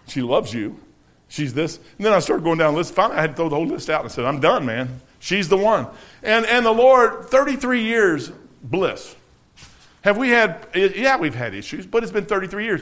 [0.08, 0.80] She loves you.
[1.28, 1.76] She's this.
[1.98, 2.94] And then I started going down the list.
[2.94, 4.04] Finally, I had to throw the whole list out.
[4.04, 5.02] and said, I'm done, man.
[5.24, 5.88] She's the one.
[6.22, 8.30] And, and the Lord, 33 years,
[8.62, 9.16] bliss.
[10.02, 12.82] Have we had, yeah, we've had issues, but it's been 33 years.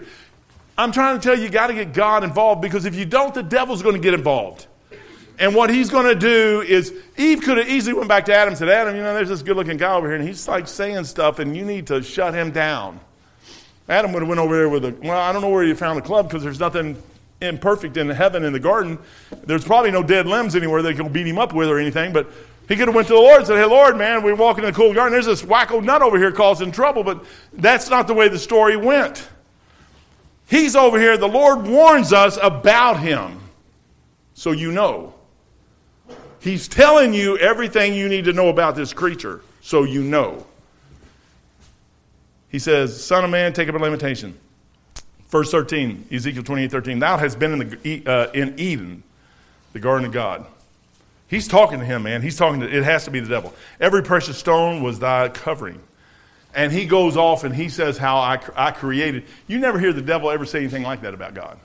[0.76, 3.32] I'm trying to tell you, you got to get God involved because if you don't,
[3.32, 4.66] the devil's going to get involved.
[5.38, 8.50] And what he's going to do is, Eve could have easily went back to Adam
[8.50, 10.68] and said, Adam, you know, there's this good looking guy over here, and he's like
[10.68, 13.00] saying stuff, and you need to shut him down.
[13.88, 16.00] Adam would have went over there with a, well, I don't know where he found
[16.00, 17.02] the club because there's nothing
[17.42, 19.00] imperfect in heaven in the garden.
[19.44, 22.32] There's probably no dead limbs anywhere they can beat him up with or anything, but
[22.68, 24.70] he could have went to the Lord and said, hey, Lord, man, we're walking in
[24.70, 25.12] the cool garden.
[25.12, 28.78] There's this wacko nut over here causing trouble, but that's not the way the story
[28.78, 29.28] went.
[30.48, 31.18] He's over here.
[31.18, 33.42] The Lord warns us about him
[34.34, 35.14] so you know.
[36.40, 40.48] He's telling you everything you need to know about this creature, so you know.
[42.50, 44.36] He says, Son of man, take up a lamentation.
[45.32, 47.00] Verse 13, Ezekiel 28 13.
[47.00, 49.02] Thou hast been in, the, uh, in Eden,
[49.72, 50.46] the garden of God.
[51.30, 52.22] He's talking to him, man.
[52.22, 53.54] He's talking to, it has to be the devil.
[53.80, 55.80] Every precious stone was thy covering.
[56.54, 59.24] And he goes off and he says how I, I created.
[59.48, 61.58] You never hear the devil ever say anything like that about God.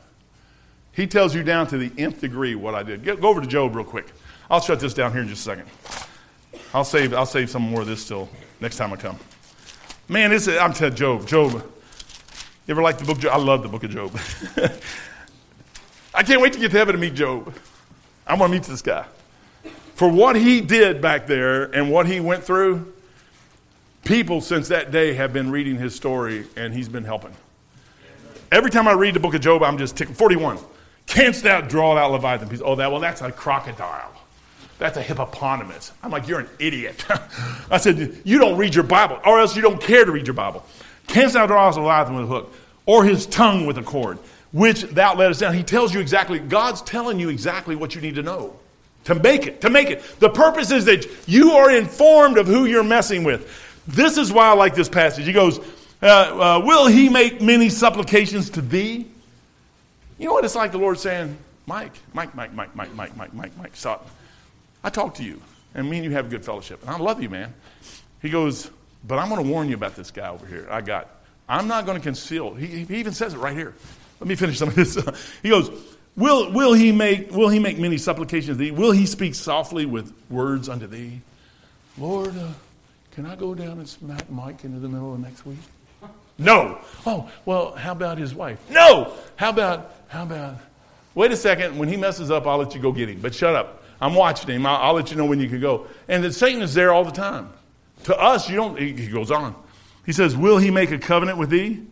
[0.93, 3.03] He tells you down to the nth degree what I did.
[3.03, 4.07] Get, go over to Job real quick.
[4.49, 5.69] I'll shut this down here in just a second.
[6.73, 8.29] I'll save, I'll save some more of this till
[8.61, 9.19] next time I come.
[10.09, 11.27] Man, this is, I'm telling Job.
[11.27, 11.73] Job.
[12.67, 13.33] You ever like the book Job?
[13.33, 14.19] I love the book of Job.
[16.15, 17.55] I can't wait to get to heaven to meet Job.
[18.27, 19.07] I want to meet this guy.
[19.95, 22.93] For what he did back there and what he went through,
[24.05, 27.33] people since that day have been reading his story and he's been helping.
[28.51, 30.17] Every time I read the book of Job, I'm just tickled.
[30.17, 30.59] 41.
[31.07, 32.61] Canst thou draw out Leviathan?
[32.65, 34.13] Oh, that, well, that's a crocodile.
[34.79, 35.93] That's a hippopotamus.
[36.03, 37.05] I'm like, you're an idiot.
[37.71, 40.35] I said, you don't read your Bible, or else you don't care to read your
[40.35, 40.65] Bible.
[41.09, 42.53] Canst thou draw out Leviathan with a hook,
[42.85, 44.19] or his tongue with a cord,
[44.53, 45.55] which thou lettest down?
[45.55, 48.57] He tells you exactly, God's telling you exactly what you need to know
[49.07, 50.03] to make it, to make it.
[50.19, 53.49] The purpose is that you are informed of who you're messing with.
[53.87, 55.25] This is why I like this passage.
[55.25, 55.61] He goes,
[56.03, 59.07] uh, uh, Will he make many supplications to thee?
[60.19, 61.37] You know what it's like the Lord saying,
[61.67, 64.11] Mike, Mike, Mike, Mike, Mike, Mike, Mike, Mike, Mike, stop.
[64.83, 65.41] I talk to you,
[65.75, 67.55] and me and you have good fellowship, and I love you, man.
[68.23, 68.71] He goes,
[69.07, 70.67] But I'm going to warn you about this guy over here.
[70.71, 71.09] I got,
[71.49, 72.55] I'm not going to conceal.
[72.55, 73.75] He, he even says it right here.
[74.21, 74.99] Let me finish some of this.
[75.43, 75.71] he goes,
[76.17, 78.71] Will, will, he make, will he make many supplications to thee?
[78.71, 81.21] Will he speak softly with words unto thee?
[81.99, 82.53] Lord, uh,
[83.13, 85.59] can I go down and smack Mike into the middle of next week?
[86.39, 86.79] No.
[87.05, 88.59] Oh, well, how about his wife?
[88.71, 89.13] No.
[89.37, 90.57] How about, how about,
[91.15, 93.21] wait a second, when he messes up, I'll let you go get him.
[93.21, 93.83] But shut up.
[94.01, 94.65] I'm watching him.
[94.65, 95.87] I'll, I'll let you know when you can go.
[96.09, 97.51] And that Satan is there all the time.
[98.07, 99.53] To us, you don't, he goes on.
[100.05, 101.83] He says, Will he make a covenant with thee?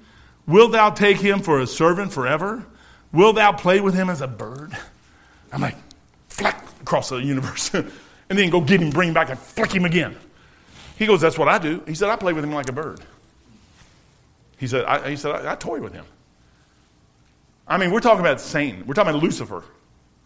[0.46, 2.64] Will thou take him for a servant forever?
[3.12, 4.78] Will thou play with him as a bird?
[5.52, 5.74] I'm like,
[6.28, 7.74] flack across the universe.
[7.74, 7.90] and
[8.28, 10.14] then go get him, bring him back, and flick him again.
[10.96, 11.82] He goes, That's what I do.
[11.84, 13.00] He said, I play with him like a bird.
[14.56, 16.06] He said, I, he said, I, I toy with him.
[17.66, 18.86] I mean, we're talking about Satan.
[18.86, 19.64] We're talking about Lucifer.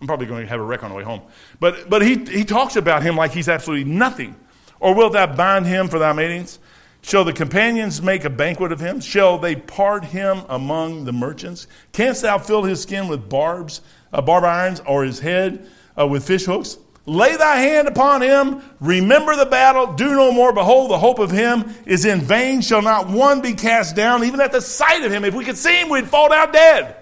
[0.03, 1.23] I'm probably going to have a wreck on the way home.
[1.61, 4.37] But, but he, he talks about him like he's absolutely nothing.
[4.81, 6.59] Or wilt thou bind him for thy matings?
[7.03, 9.01] Shall the companions make a banquet of him?
[9.01, 11.67] Shall they part him among the merchants?
[11.93, 13.81] Canst thou fill his skin with barbs,
[14.13, 15.69] uh, barb irons, or his head
[15.99, 16.79] uh, with fish hooks?
[17.07, 18.63] Lay thy hand upon him.
[18.81, 19.95] Remember the battle.
[19.95, 20.53] Do no more.
[20.53, 22.61] Behold, the hope of him is in vain.
[22.61, 25.25] Shall not one be cast down, even at the sight of him?
[25.25, 26.97] If we could see him, we'd fall down dead.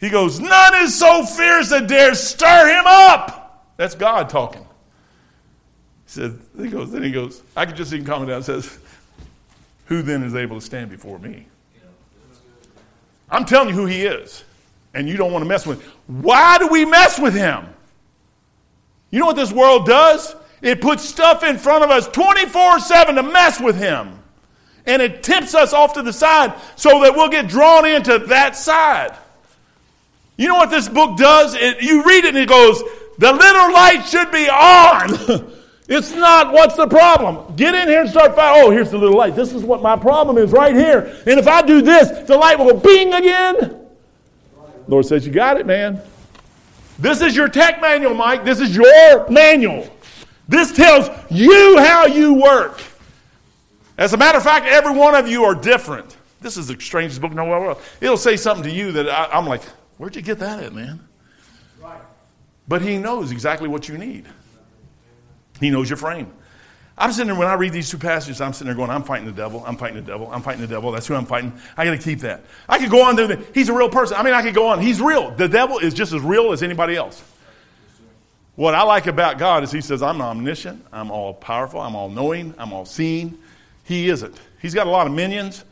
[0.00, 3.72] He goes, None is so fierce that dares stir him up.
[3.76, 4.66] That's God talking.
[6.10, 8.80] Says, he goes, then he goes, I could just him coming down and says,
[9.84, 11.46] Who then is able to stand before me?
[13.30, 14.42] I'm telling you who he is,
[14.92, 15.92] and you don't want to mess with him.
[16.08, 17.64] Why do we mess with him?
[19.12, 20.34] You know what this world does?
[20.62, 24.18] It puts stuff in front of us 24 7 to mess with him.
[24.86, 28.56] And it tips us off to the side so that we'll get drawn into that
[28.56, 29.16] side.
[30.36, 31.54] You know what this book does?
[31.54, 32.82] It, you read it and it goes,
[33.18, 35.54] the little light should be on.
[35.90, 37.56] It's not what's the problem.
[37.56, 38.62] Get in here and start fighting.
[38.64, 39.34] Oh, here's the little light.
[39.34, 41.20] This is what my problem is right here.
[41.26, 43.88] And if I do this, the light will go bing again.
[44.86, 46.00] Lord says, You got it, man.
[47.00, 48.44] This is your tech manual, Mike.
[48.44, 49.92] This is your manual.
[50.46, 52.80] This tells you how you work.
[53.98, 56.16] As a matter of fact, every one of you are different.
[56.40, 57.78] This is the strangest book in the world.
[58.00, 59.62] It'll say something to you that I, am like,
[59.98, 61.00] Where'd you get that at, man?
[61.80, 62.00] Right.
[62.68, 64.28] But he knows exactly what you need.
[65.60, 66.32] He knows your frame.
[66.98, 69.24] I'm sitting there, when I read these two passages, I'm sitting there going, I'm fighting
[69.24, 70.92] the devil, I'm fighting the devil, I'm fighting the devil.
[70.92, 71.52] That's who I'm fighting.
[71.76, 72.44] I got to keep that.
[72.68, 74.18] I could go on there, he's a real person.
[74.18, 74.80] I mean, I could go on.
[74.80, 75.30] He's real.
[75.30, 77.22] The devil is just as real as anybody else.
[78.56, 82.10] What I like about God is he says, I'm omniscient, I'm all powerful, I'm all
[82.10, 83.38] knowing, I'm all seeing.
[83.84, 84.38] He isn't.
[84.60, 85.64] He's got a lot of minions,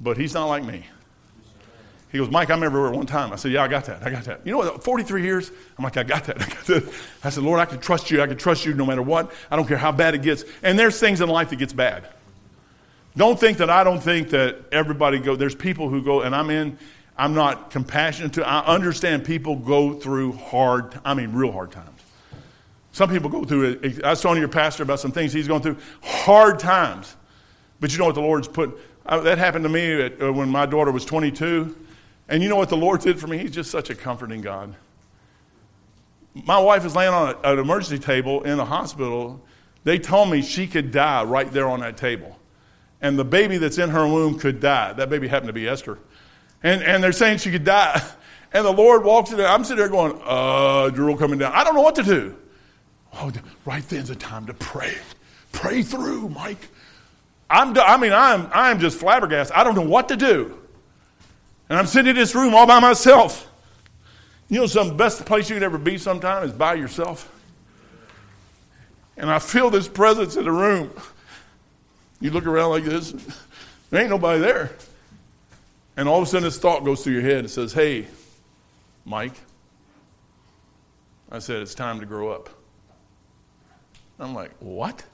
[0.00, 0.86] but he's not like me.
[2.10, 3.32] He goes, Mike, I'm everywhere one time.
[3.32, 4.04] I said, Yeah, I got that.
[4.04, 4.40] I got that.
[4.44, 4.82] You know what?
[4.82, 5.50] 43 years?
[5.78, 6.42] I'm like, I got that.
[6.42, 6.92] I got that.
[7.22, 8.20] I said, Lord, I can trust you.
[8.20, 9.32] I can trust you no matter what.
[9.50, 10.44] I don't care how bad it gets.
[10.62, 12.08] And there's things in life that gets bad.
[13.16, 15.36] Don't think that I don't think that everybody go.
[15.36, 16.78] There's people who go, and I'm in.
[17.16, 18.48] I'm not compassionate to.
[18.48, 20.98] I understand people go through hard.
[21.04, 22.00] I mean, real hard times.
[22.92, 24.04] Some people go through it.
[24.04, 25.76] I was telling your pastor about some things he's going through.
[26.02, 27.14] Hard times.
[27.78, 28.78] But you know what the Lord's put?
[29.06, 31.76] Uh, that happened to me uh, when my daughter was 22.
[32.30, 33.38] And you know what the Lord did for me?
[33.38, 34.76] He's just such a comforting God.
[36.32, 39.42] My wife is laying on an emergency table in a hospital.
[39.82, 42.38] They told me she could die right there on that table.
[43.00, 44.92] And the baby that's in her womb could die.
[44.92, 45.98] That baby happened to be Esther.
[46.62, 48.00] And, and they're saying she could die.
[48.52, 49.46] And the Lord walks in there.
[49.46, 51.52] I'm sitting there going, uh, drool coming down.
[51.52, 52.34] I don't know what to do.
[53.14, 53.30] Oh,
[53.64, 54.96] right then's the time to pray.
[55.52, 56.66] Pray through, Mike.
[57.48, 59.54] I'm, I mean, I'm, I'm just flabbergasted.
[59.54, 60.58] I don't know what to do.
[61.70, 63.48] And I'm sitting in this room all by myself.
[64.48, 67.32] You know, some best place you can ever be sometime is by yourself.
[69.16, 70.90] And I feel this presence in the room.
[72.20, 73.14] You look around like this,
[73.90, 74.72] there ain't nobody there.
[75.96, 77.44] And all of a sudden, this thought goes through your head.
[77.44, 78.08] It says, Hey,
[79.04, 79.34] Mike.
[81.30, 82.50] I said, It's time to grow up.
[84.18, 85.04] I'm like, What?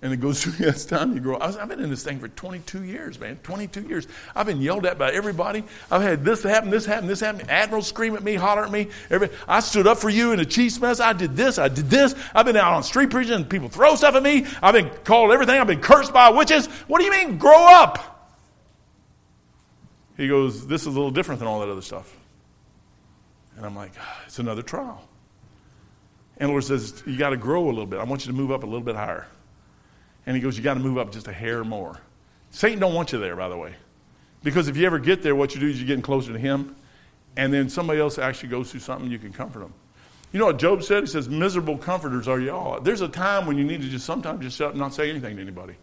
[0.00, 1.38] And it goes through, yes, time you grow.
[1.40, 3.38] I have been in this thing for 22 years, man.
[3.42, 4.06] 22 years.
[4.34, 5.64] I've been yelled at by everybody.
[5.90, 7.48] I've had this happen, this happen, this happen.
[7.50, 8.88] Admiral scream at me, holler at me.
[9.10, 11.00] Every, I stood up for you in a Chiefs mess.
[11.00, 12.14] I did this, I did this.
[12.34, 14.46] I've been out on street preaching and people throw stuff at me.
[14.62, 15.58] I've been called everything.
[15.60, 16.66] I've been cursed by witches.
[16.86, 18.14] What do you mean, grow up?
[20.16, 22.14] He goes, This is a little different than all that other stuff.
[23.56, 25.02] And I'm like, ah, It's another trial.
[26.36, 27.98] And the Lord says, You got to grow a little bit.
[27.98, 29.26] I want you to move up a little bit higher.
[30.28, 31.98] And he goes, You got to move up just a hair more.
[32.50, 33.74] Satan don't want you there, by the way.
[34.42, 36.76] Because if you ever get there, what you do is you're getting closer to him,
[37.38, 39.72] and then somebody else actually goes through something, you can comfort them.
[40.30, 41.04] You know what Job said?
[41.04, 42.78] He says, Miserable comforters are y'all.
[42.78, 45.08] There's a time when you need to just sometimes just shut up and not say
[45.08, 45.76] anything to anybody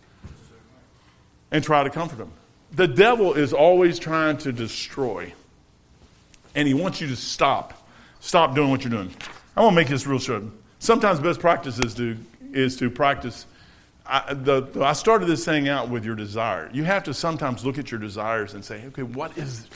[1.49, 2.31] and try to comfort them.
[2.71, 5.33] The devil is always trying to destroy,
[6.53, 7.89] and he wants you to stop.
[8.19, 9.11] Stop doing what you're doing.
[9.57, 10.43] I want to make this real short.
[10.77, 12.15] Sometimes best practice is to,
[12.53, 13.47] is to practice
[14.07, 16.69] I, the, I started this thing out with your desire.
[16.71, 19.67] You have to sometimes look at your desires and say, okay, what is,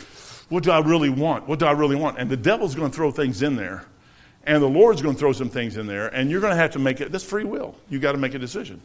[0.49, 1.47] what do I really want?
[1.47, 2.19] What do I really want?
[2.19, 3.85] And the devil's going to throw things in there,
[4.43, 6.71] and the Lord's going to throw some things in there, and you're going to have
[6.71, 7.11] to make it.
[7.11, 7.75] That's free will.
[7.89, 8.81] You got to make a decision.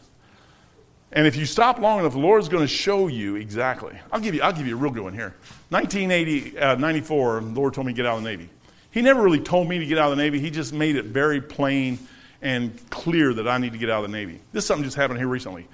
[1.13, 3.97] And if you stop long enough, the Lord's going to show you exactly.
[4.11, 5.35] I'll give you, I'll give you a real good one here.
[5.69, 8.49] 1980, uh, 94, the Lord told me to get out of the Navy.
[8.91, 10.41] He never really told me to get out of the Navy.
[10.41, 11.99] He just made it very plain
[12.45, 14.39] and clear that I need to get out of the Navy.
[14.53, 15.67] This is something just happened here recently.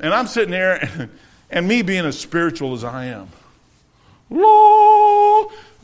[0.00, 1.08] And I'm sitting there, and,
[1.50, 3.28] and me being as spiritual as I am,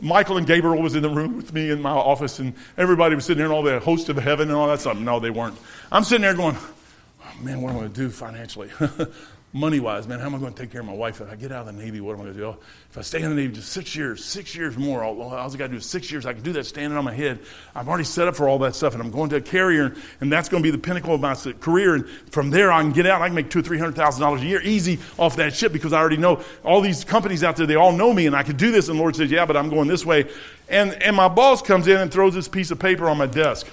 [0.03, 3.24] Michael and Gabriel was in the room with me in my office, and everybody was
[3.24, 4.99] sitting there, and all the hosts of heaven and all that stuff.
[4.99, 5.57] No, they weren't.
[5.93, 8.70] I'm sitting there going, oh, man, what am I going to do financially?
[9.53, 11.21] money wise, man, how am I going to take care of my wife?
[11.21, 12.47] If I get out of the Navy, what am I going to do?
[12.47, 12.57] Oh,
[12.91, 15.49] if I stay in the Navy just six years, six years more, all, all I
[15.49, 16.25] got to do is six years.
[16.25, 17.39] I can do that standing on my head.
[17.75, 20.33] I've already set up for all that stuff, and I'm going to a carrier, and
[20.33, 21.95] that's going to be the pinnacle of my career.
[21.95, 23.21] And from there, I can get out.
[23.21, 25.73] I can make two or three hundred thousand dollars a year easy off that ship
[25.73, 27.67] because I already know all these companies out there.
[27.67, 28.89] They all know me, and I can do this.
[28.89, 30.31] And the Lord says, "Yeah, but I'm going this way."
[30.71, 33.67] And and my boss comes in and throws this piece of paper on my desk.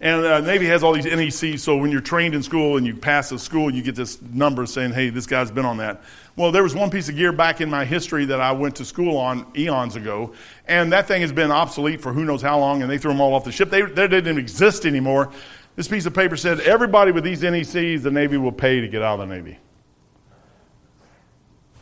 [0.00, 2.94] And uh, Navy has all these NECs, so when you're trained in school and you
[2.94, 6.02] pass the school, you get this number saying, hey, this guy's been on that.
[6.36, 8.84] Well, there was one piece of gear back in my history that I went to
[8.84, 10.34] school on eons ago,
[10.68, 13.20] and that thing has been obsolete for who knows how long, and they threw them
[13.20, 13.70] all off the ship.
[13.70, 15.32] They, they didn't exist anymore.
[15.74, 19.02] This piece of paper said, everybody with these NECs, the Navy will pay to get
[19.02, 19.58] out of the Navy.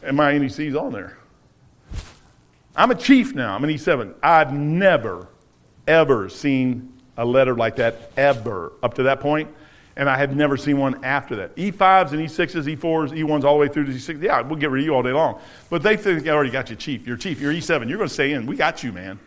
[0.03, 1.19] And my NEC's on there.
[2.75, 3.55] I'm a chief now.
[3.55, 4.15] I'm an E7.
[4.23, 5.29] I've never,
[5.87, 9.49] ever seen a letter like that ever up to that point,
[9.97, 11.57] and I have never seen one after that.
[11.57, 14.23] E5s and E6s, E4s, E1s, all the way through to E6.
[14.23, 15.41] Yeah, we'll get rid of you all day long.
[15.71, 17.07] But they think they already got you chief.
[17.07, 17.41] You're chief.
[17.41, 17.89] You're E7.
[17.89, 18.45] You're going to stay in.
[18.47, 19.19] We got you, man.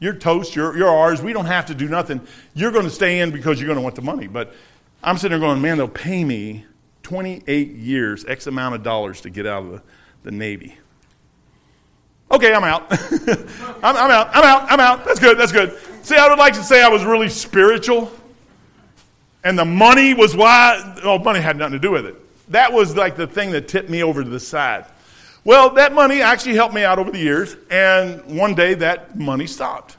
[0.00, 0.56] You're toast.
[0.56, 1.22] You're, you're ours.
[1.22, 2.20] We don't have to do nothing.
[2.54, 4.26] You're going to stay in because you're going to want the money.
[4.26, 4.54] But
[5.02, 6.64] I'm sitting there going, man, they'll pay me
[7.04, 9.82] 28 years, X amount of dollars to get out of the,
[10.24, 10.76] the Navy.
[12.30, 12.86] Okay, I'm out.
[12.90, 14.28] I'm, I'm out.
[14.32, 14.72] I'm out.
[14.72, 15.04] I'm out.
[15.04, 15.38] That's good.
[15.38, 15.78] That's good.
[16.02, 18.10] See, I would like to say I was really spiritual.
[19.44, 22.16] And the money was why, oh, money had nothing to do with it.
[22.50, 24.86] That was like the thing that tipped me over to the side.
[25.44, 29.46] Well, that money actually helped me out over the years, and one day that money
[29.46, 29.96] stopped.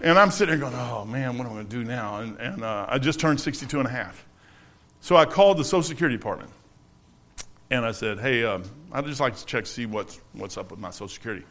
[0.00, 2.20] And I'm sitting there going, oh man, what am I going to do now?
[2.20, 4.24] And, and uh, I just turned 62 and a half.
[5.00, 6.50] So I called the Social Security Department.
[7.70, 10.80] And I said, hey, um, I'd just like to check see what's, what's up with
[10.80, 11.44] my Social Security.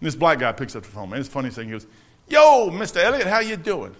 [0.00, 1.10] And this black guy picks up the phone.
[1.10, 1.66] Man, it's funniest thing.
[1.66, 1.86] He goes,
[2.28, 3.02] yo, Mr.
[3.02, 3.94] Elliott, how you doing?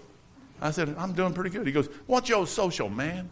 [0.61, 1.65] I said, I'm doing pretty good.
[1.65, 3.29] He goes, what's your social, man?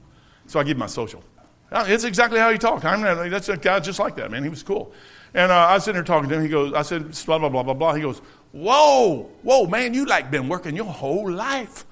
[0.48, 1.24] So I give my social.
[1.72, 2.86] Uh, it's exactly how he talked.
[2.86, 4.44] I mean, that's a guy just like that, man.
[4.44, 4.94] He was cool.
[5.34, 6.44] And uh, I was sitting there talking to him.
[6.44, 7.94] He goes, I said, blah, blah, blah, blah, blah.
[7.94, 8.22] He goes,
[8.54, 11.86] whoa, whoa, man, you like been working your whole life.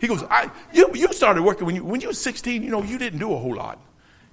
[0.00, 2.82] He goes, I, you, you started working when you, when you were 16, you know,
[2.82, 3.78] you didn't do a whole lot.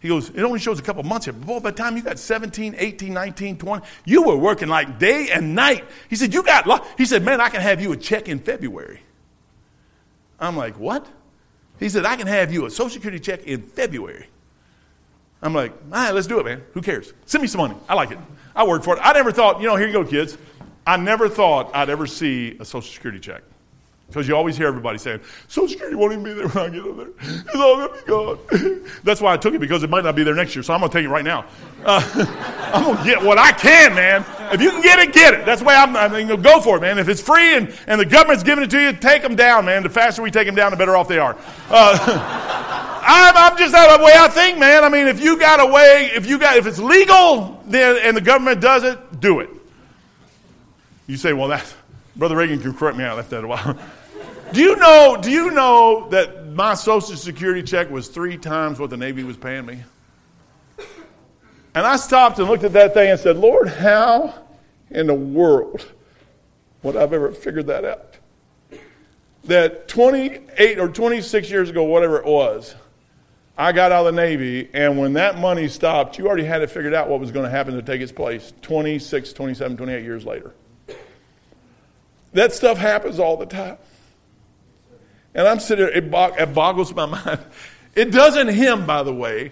[0.08, 1.34] He goes, it only shows a couple months here.
[1.34, 5.32] But by the time you got 17, 18, 19, 20, you were working like day
[5.34, 5.84] and night.
[6.10, 9.02] He said, you got, he said, man, I can have you a check in February.
[10.40, 11.06] I'm like, what?
[11.78, 14.28] He said, I can have you a Social Security check in February.
[15.42, 16.64] I'm like, all right, let's do it, man.
[16.72, 17.12] Who cares?
[17.26, 17.76] Send me some money.
[17.90, 18.18] I like it.
[18.56, 19.02] I worked for it.
[19.04, 20.38] I never thought, you know, here you go, kids.
[20.86, 23.44] I never thought I'd ever see a Social Security check.
[24.08, 26.82] Because you always hear everybody saying, Social Security won't even be there when I get
[26.82, 27.14] over there.
[27.20, 28.90] It's all going to be gone.
[29.04, 30.64] That's why I took it, because it might not be there next year.
[30.64, 31.46] So I'm going to take it right now.
[31.84, 32.02] Uh,
[32.74, 34.26] I'm going to get what I can, man.
[34.54, 35.46] If you can get it, get it.
[35.46, 37.00] That's the way I'm, I mean, go for it, man.
[37.00, 39.84] If it's free and, and the government's giving it to you, take them down, man.
[39.84, 41.36] The faster we take them down, the better off they are.
[41.70, 44.86] Uh, I'm, I'm just that way I think, man.
[44.86, 48.16] I mean, if you got a way, if you got, if it's legal, then, and
[48.16, 49.50] the government does it, do it.
[51.08, 51.74] You say, well, that,
[52.16, 53.04] Brother Reagan can correct me.
[53.04, 53.78] I left that a while.
[54.54, 55.18] Do you know?
[55.22, 59.38] Do you know that my Social Security check was three times what the Navy was
[59.38, 59.84] paying me?
[61.76, 64.34] And I stopped and looked at that thing and said, Lord, how
[64.90, 65.86] in the world
[66.82, 68.18] would I've ever figured that out?
[69.44, 72.74] That 28 or 26 years ago, whatever it was,
[73.58, 76.70] I got out of the Navy, and when that money stopped, you already had it
[76.70, 80.26] figured out what was going to happen to take its place 26, 27, 28 years
[80.26, 80.54] later.
[82.34, 83.78] That stuff happens all the time.
[85.38, 87.40] And I'm sitting there, it, bog, it boggles my mind.
[87.96, 89.52] It doesn't him, by the way.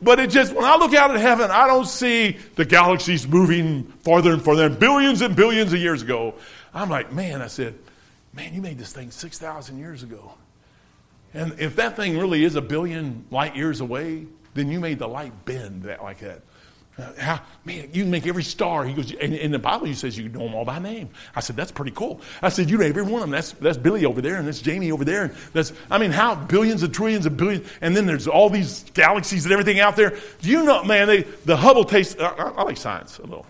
[0.00, 3.82] But it just, when I look out at heaven, I don't see the galaxies moving
[4.04, 6.36] farther and farther, billions and billions of years ago.
[6.72, 7.74] I'm like, man, I said,
[8.32, 10.34] man, you made this thing 6,000 years ago.
[11.34, 15.08] And if that thing really is a billion light years away, then you made the
[15.08, 16.42] light bend that like that.
[17.18, 18.84] How, man, you make every star.
[18.84, 21.10] He goes, in the Bible, he says you know them all by name.
[21.36, 22.20] I said, that's pretty cool.
[22.42, 23.30] I said, you know every one of them.
[23.30, 25.24] That's, that's Billy over there, and that's Jamie over there.
[25.24, 28.84] And that's, I mean, how billions and trillions and billions, and then there's all these
[28.94, 30.18] galaxies and everything out there.
[30.42, 33.46] Do you know, man, they, the Hubble taste, I, I like science a little.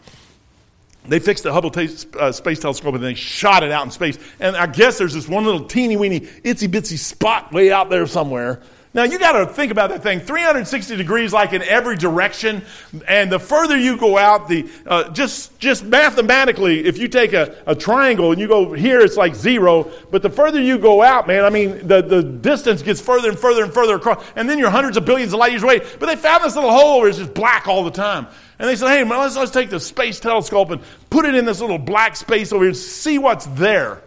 [1.07, 1.73] They fixed the Hubble
[2.21, 4.19] uh, Space Telescope and they shot it out in space.
[4.41, 8.07] And I guess there's this one little teeny weeny, itsy bitsy spot way out there
[8.07, 8.61] somewhere
[8.95, 12.65] now you got to think about that thing 360 degrees, like in every direction.
[13.07, 17.63] And the further you go out, the uh, just just mathematically, if you take a,
[17.67, 19.91] a triangle and you go here, it's like zero.
[20.11, 23.39] But the further you go out, man, I mean, the, the distance gets further and
[23.39, 24.25] further and further across.
[24.37, 25.81] And then you're hundreds of billions of light years away.
[25.99, 28.27] But they found this little hole where it's just black all the time.
[28.59, 31.45] And they said, hey, man, let's, let's take the space telescope and put it in
[31.45, 34.03] this little black space over here and see what's there.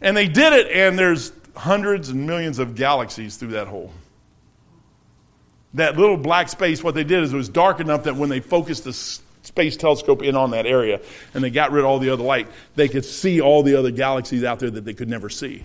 [0.00, 3.92] And they did it, and there's hundreds and millions of galaxies through that hole
[5.74, 8.40] that little black space, what they did is it was dark enough that when they
[8.40, 11.00] focused the space telescope in on that area
[11.34, 13.90] and they got rid of all the other light, they could see all the other
[13.90, 15.64] galaxies out there that they could never see.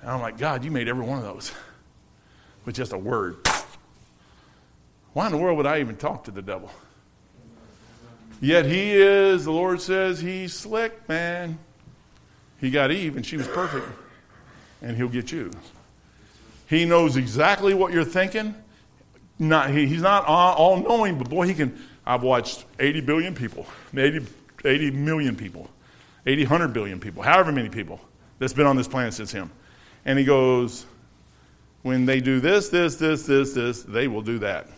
[0.00, 1.52] And I'm like, God, you made every one of those
[2.64, 3.36] with just a word.
[5.12, 6.70] Why in the world would I even talk to the devil?
[8.40, 11.58] Yet he is, the Lord says, he's slick, man.
[12.60, 13.86] He got Eve and she was perfect.
[14.82, 15.50] And he'll get you.
[16.68, 18.54] He knows exactly what you're thinking
[19.38, 21.78] not, he, he's not all knowing, but boy, he can.
[22.04, 23.66] I've watched 80 billion people,
[23.96, 24.26] 80,
[24.64, 25.68] 80 million people,
[26.24, 28.00] 80, 100 billion people, however many people
[28.38, 29.50] that's been on this planet since him.
[30.04, 30.86] And he goes,
[31.82, 34.68] when they do this, this, this, this, this, they will do that.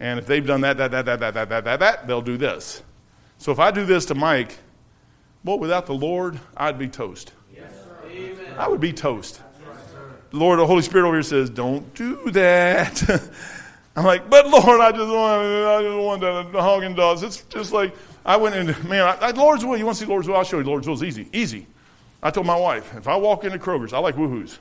[0.00, 2.36] And if they've done that, that, that, that, that, that, that, that, that, they'll do
[2.36, 2.82] this.
[3.38, 4.58] So if I do this to Mike,
[5.44, 7.32] boy, without the Lord, I'd be toast.
[7.54, 7.72] Yes,
[8.58, 9.40] I would be toast.
[10.32, 13.02] Lord, the Holy Spirit over here says, don't do that.
[13.96, 17.22] I'm like, but Lord, I just want, I just want the, the Haagen Dazs.
[17.22, 19.76] It's just like, I went in, man, I, I, Lord's will.
[19.76, 20.36] You want to see Lord's will?
[20.36, 20.94] I'll show you Lord's will.
[20.94, 21.28] It's easy.
[21.32, 21.66] Easy.
[22.22, 24.58] I told my wife, if I walk into Kroger's, I like woohoos.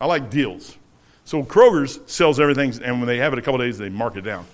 [0.00, 0.76] I like deals.
[1.24, 4.22] So Kroger's sells everything, and when they have it a couple days, they mark it
[4.22, 4.44] down.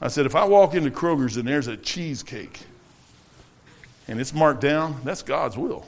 [0.00, 2.60] I said, if I walk into Kroger's and there's a cheesecake
[4.06, 5.86] and it's marked down, that's God's will.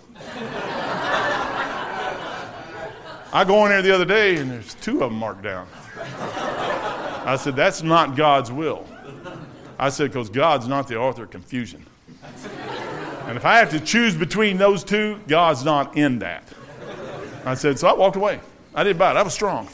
[3.33, 5.67] I go in there the other day and there's two of them marked down.
[7.25, 8.87] I said, That's not God's will.
[9.79, 11.87] I said, Because God's not the author of confusion.
[13.27, 16.43] And if I have to choose between those two, God's not in that.
[17.45, 18.41] I said, So I walked away.
[18.75, 19.17] I didn't buy it.
[19.17, 19.69] I was strong.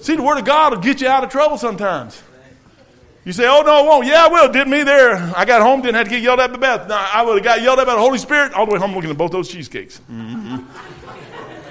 [0.00, 2.22] See, the Word of God will get you out of trouble sometimes.
[3.24, 4.06] You say, oh, no, it won't.
[4.06, 4.52] Yeah, I will.
[4.52, 5.16] Did me there.
[5.34, 6.88] I got home, didn't have to get yelled at by Beth.
[6.88, 8.94] No, I would have got yelled at by the Holy Spirit all the way home
[8.94, 10.02] looking at both those cheesecakes.
[10.10, 10.56] Mm-hmm.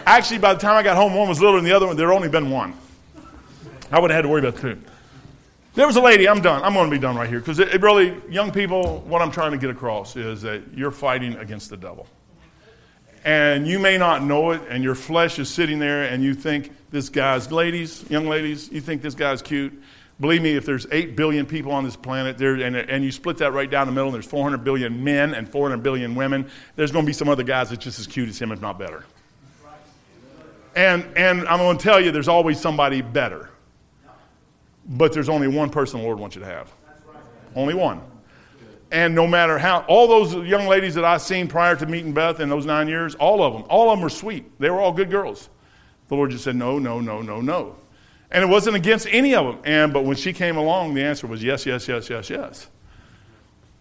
[0.06, 1.96] Actually, by the time I got home, one was littler than the other one.
[1.96, 2.74] There only been one.
[3.92, 4.80] I would have had to worry about two.
[5.76, 6.62] There was a lady, I'm done.
[6.64, 9.32] I'm going to be done right here because it, it really, young people, what I'm
[9.32, 12.06] trying to get across is that you're fighting against the devil.
[13.26, 16.72] And you may not know it, and your flesh is sitting there, and you think
[16.92, 19.82] this guy's, ladies, young ladies, you think this guy's cute.
[20.20, 23.38] Believe me, if there's 8 billion people on this planet, there, and, and you split
[23.38, 26.92] that right down the middle, and there's 400 billion men and 400 billion women, there's
[26.92, 29.06] going to be some other guys that's just as cute as him, if not better.
[30.76, 33.50] And, and I'm going to tell you, there's always somebody better.
[34.86, 36.72] But there's only one person the Lord wants you to have.
[37.56, 38.02] Only one.
[38.92, 42.40] And no matter how, all those young ladies that I've seen prior to meeting Beth
[42.40, 44.60] in those nine years, all of them, all of them were sweet.
[44.60, 45.50] They were all good girls.
[46.10, 47.76] The Lord just said, no, no, no, no, no.
[48.30, 49.60] And it wasn't against any of them.
[49.64, 52.70] And, but when she came along, the answer was yes, yes, yes, yes, yes.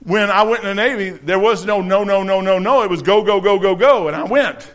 [0.04, 2.82] When I went in the Navy, there was no no, no, no, no, no.
[2.82, 4.08] It was go, go, go, go, go.
[4.08, 4.74] And I went.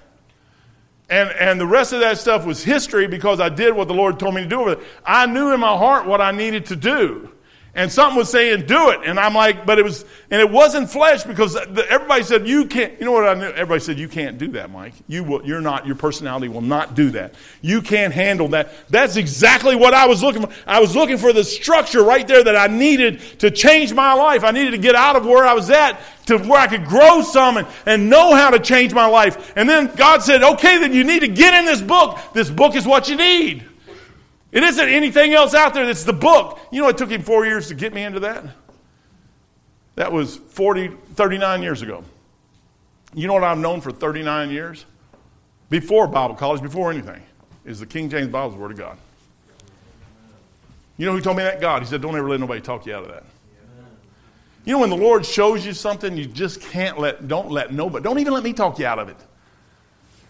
[1.10, 4.20] And, and the rest of that stuff was history because I did what the Lord
[4.20, 4.86] told me to do with it.
[5.06, 7.32] I knew in my heart what I needed to do
[7.78, 9.02] and something was saying do it.
[9.06, 12.66] And i'm like but it was and it wasn't flesh because the, everybody said you
[12.66, 13.46] can't you know what i knew?
[13.46, 14.94] Everybody said you can't do that mike.
[15.08, 17.36] You will you're not your personality will not do that.
[17.62, 18.74] You can't handle that.
[18.90, 20.52] That's exactly what i was looking for.
[20.66, 24.44] I was looking for the structure right there that i needed to change my life.
[24.44, 27.22] I needed to get out of where i was at to where i could grow
[27.22, 29.54] some and, and know how to change my life.
[29.56, 32.18] And then god said okay then you need to get in this book.
[32.34, 33.64] This book is what you need
[34.52, 36.60] it isn't anything else out there that's the book.
[36.72, 38.46] You know, it took him four years to get me into that.
[39.96, 42.04] That was 40, 39 years ago.
[43.14, 44.86] You know what I've known for 39 years?
[45.70, 47.22] Before Bible college, before anything,
[47.66, 48.98] is the King James Bible, the Word of God.
[50.98, 51.60] You know who told me that?
[51.62, 51.82] God.
[51.82, 53.24] He said, Don't ever let nobody talk you out of that.
[54.66, 58.04] You know, when the Lord shows you something, you just can't let, don't let nobody,
[58.04, 59.16] don't even let me talk you out of it.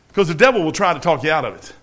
[0.10, 1.74] Because the devil will try to talk you out of it.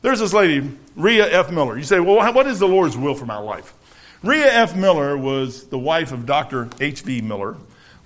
[0.00, 1.50] There's this lady, Rhea F.
[1.50, 1.76] Miller.
[1.76, 3.74] You say, well, what is the Lord's will for my life?
[4.22, 4.76] Rhea F.
[4.76, 6.68] Miller was the wife of Dr.
[6.80, 7.22] H.V.
[7.22, 7.56] Miller,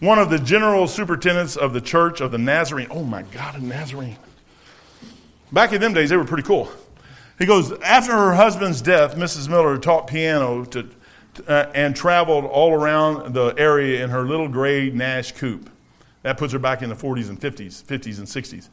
[0.00, 2.88] one of the general superintendents of the Church of the Nazarene.
[2.90, 4.16] Oh my God, a Nazarene.
[5.52, 6.70] Back in them days, they were pretty cool.
[7.38, 9.48] He goes, after her husband's death, Mrs.
[9.48, 10.88] Miller taught piano to,
[11.46, 15.68] uh, and traveled all around the area in her little gray Nash coupe.
[16.22, 18.68] That puts her back in the 40s and 50s, 50s and 60s,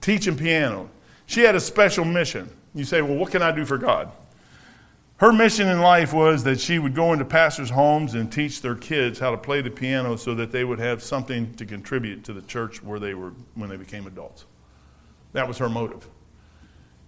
[0.00, 0.90] teaching piano.
[1.26, 2.48] She had a special mission.
[2.74, 4.10] You say, well, what can I do for God?
[5.18, 8.74] Her mission in life was that she would go into pastors' homes and teach their
[8.74, 12.32] kids how to play the piano so that they would have something to contribute to
[12.32, 14.46] the church where they were when they became adults.
[15.32, 16.08] That was her motive.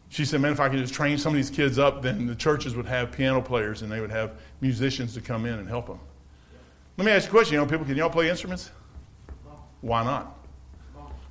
[0.09, 2.37] She said, Man, if I could just train some of these kids up, then the
[2.37, 5.89] churches would have piano players and they would have musicians to come in and help
[5.89, 5.99] them.
[6.97, 7.55] Let me ask you a question.
[7.55, 8.71] You know, people, can y'all play instruments?
[9.81, 10.36] Why not?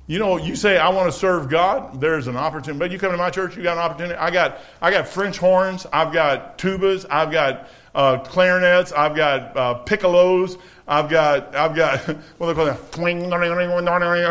[0.08, 2.00] You know, you say I want to serve God.
[2.00, 2.78] There's an opportunity.
[2.78, 4.14] But you come to my church, you got an opportunity.
[4.14, 5.84] I got, I got French horns.
[5.92, 7.04] I've got tubas.
[7.10, 8.92] I've got uh, clarinets.
[8.92, 10.60] I've got uh, piccolos.
[10.86, 11.98] I've got, I've got
[12.38, 12.66] what they call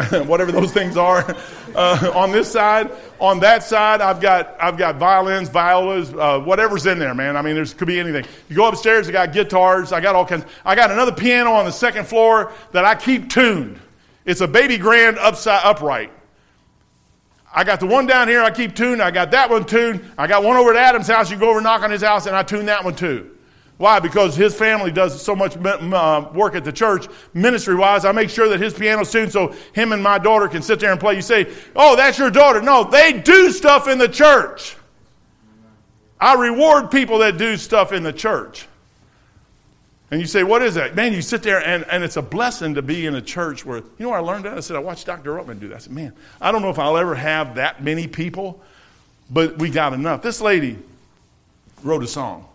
[0.23, 1.35] whatever those things are.
[1.75, 6.85] Uh, on this side, on that side, I've got, I've got violins, violas, uh, whatever's
[6.85, 7.35] in there, man.
[7.35, 8.23] I mean, there's could be anything.
[8.47, 9.91] You go upstairs, I got guitars.
[9.91, 10.45] I got all kinds.
[10.63, 13.81] I got another piano on the second floor that I keep tuned.
[14.25, 16.11] It's a baby grand upside upright.
[17.53, 19.01] I got the one down here I keep tuned.
[19.01, 20.03] I got that one tuned.
[20.17, 21.31] I got one over at Adam's house.
[21.31, 23.31] You go over knock on his house, and I tune that one too.
[23.77, 23.99] Why?
[23.99, 28.05] Because his family does so much uh, work at the church, ministry wise.
[28.05, 30.91] I make sure that his piano's tuned so him and my daughter can sit there
[30.91, 31.15] and play.
[31.15, 32.61] You say, Oh, that's your daughter.
[32.61, 34.77] No, they do stuff in the church.
[36.19, 38.67] I reward people that do stuff in the church.
[40.11, 40.95] And you say, what is that?
[40.95, 43.77] Man, you sit there and, and it's a blessing to be in a church where,
[43.77, 44.55] you know I learned that?
[44.55, 45.31] I said, I watched Dr.
[45.31, 45.75] Ruttman do that.
[45.75, 48.61] I said, man, I don't know if I'll ever have that many people,
[49.31, 50.21] but we got enough.
[50.21, 50.77] This lady
[51.83, 52.47] wrote a song.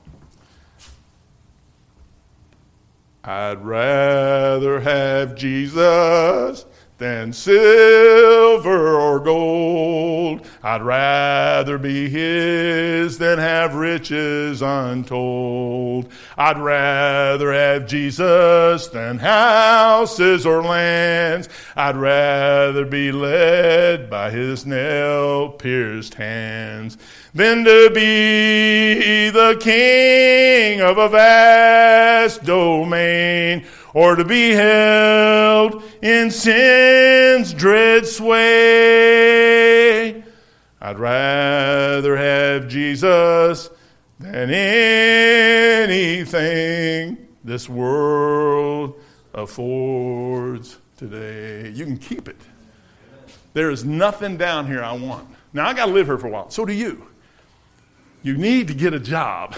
[3.24, 6.64] I'd rather have Jesus
[7.00, 10.46] than silver or gold.
[10.62, 16.12] I'd rather be his than have riches untold.
[16.36, 21.48] I'd rather have Jesus than houses or lands.
[21.74, 26.98] I'd rather be led by his nail pierced hands
[27.32, 33.64] than to be the king of a vast domain
[33.94, 38.40] or to be held in sin's dread sway.
[40.80, 43.68] I'd rather have Jesus
[44.18, 46.08] than anything
[47.44, 49.00] this world
[49.34, 51.70] affords today.
[51.70, 52.40] You can keep it.
[53.52, 55.28] There is nothing down here I want.
[55.52, 56.50] Now, I got to live here for a while.
[56.50, 57.06] So do you.
[58.22, 59.56] You need to get a job.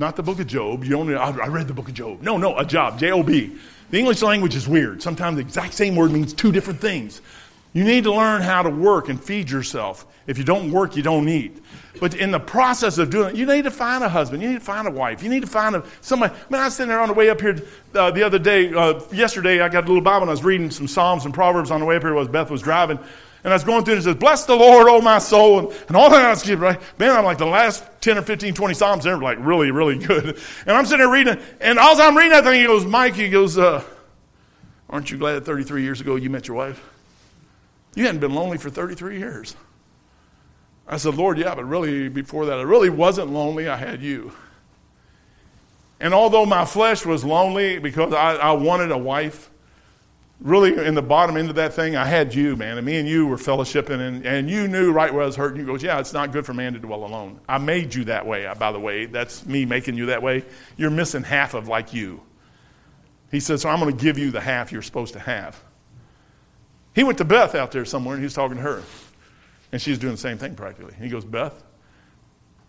[0.00, 0.82] Not the book of Job.
[0.82, 2.22] You only, I read the book of Job.
[2.22, 2.98] No, no, a job.
[2.98, 3.54] J O B.
[3.90, 5.02] The English language is weird.
[5.02, 7.20] Sometimes the exact same word means two different things.
[7.74, 10.06] You need to learn how to work and feed yourself.
[10.26, 11.62] If you don't work, you don't eat.
[12.00, 14.42] But in the process of doing it, you need to find a husband.
[14.42, 15.22] You need to find a wife.
[15.22, 16.32] You need to find a, somebody.
[16.48, 17.60] Man, I was sitting there on the way up here
[17.94, 18.72] uh, the other day.
[18.72, 21.70] Uh, yesterday, I got a little Bible and I was reading some Psalms and Proverbs
[21.70, 22.98] on the way up here as Beth was driving.
[23.42, 25.58] And I was going through and it says, Bless the Lord, oh my soul.
[25.58, 26.80] And, and all that I was right?
[26.98, 30.38] Man, I'm like the last 10 or 15, 20 Psalms, they're like really, really good.
[30.66, 33.30] And I'm sitting there reading, and all I'm reading that thing, he goes, Mike, he
[33.30, 33.82] goes, uh,
[34.88, 36.82] Aren't you glad that 33 years ago you met your wife?
[37.94, 39.56] You hadn't been lonely for 33 years.
[40.86, 43.68] I said, Lord, yeah, but really before that, I really wasn't lonely.
[43.68, 44.32] I had you.
[46.00, 49.49] And although my flesh was lonely because I, I wanted a wife,
[50.40, 52.78] really in the bottom end of that thing, I had you, man.
[52.78, 55.60] And me and you were fellowshipping, and, and you knew right where I was hurting.
[55.60, 57.40] You goes, Yeah, it's not good for man to dwell alone.
[57.48, 59.06] I made you that way, uh, by the way.
[59.06, 60.44] That's me making you that way.
[60.76, 62.22] You're missing half of like you.
[63.30, 65.62] He said, So I'm going to give you the half you're supposed to have.
[66.94, 68.82] He went to Beth out there somewhere, and he was talking to her.
[69.72, 70.94] And she's doing the same thing practically.
[71.00, 71.62] He goes, Beth,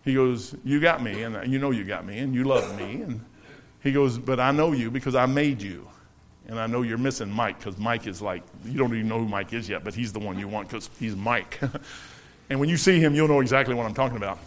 [0.04, 2.76] he goes, You got me, and uh, you know you got me, and you love
[2.78, 3.02] me.
[3.02, 3.24] And
[3.82, 5.88] he goes, But I know you because I made you.
[6.48, 9.28] And I know you're missing Mike because Mike is like, you don't even know who
[9.28, 11.60] Mike is yet, but he's the one you want because he's Mike.
[12.50, 14.38] and when you see him, you'll know exactly what I'm talking about.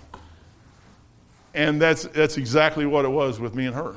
[1.54, 3.96] And that's, that's exactly what it was with me and her.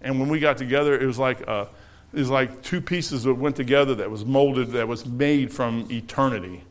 [0.00, 1.66] And when we got together, it was like, uh,
[2.12, 5.86] it was like two pieces that went together that was molded, that was made from
[5.90, 6.62] eternity.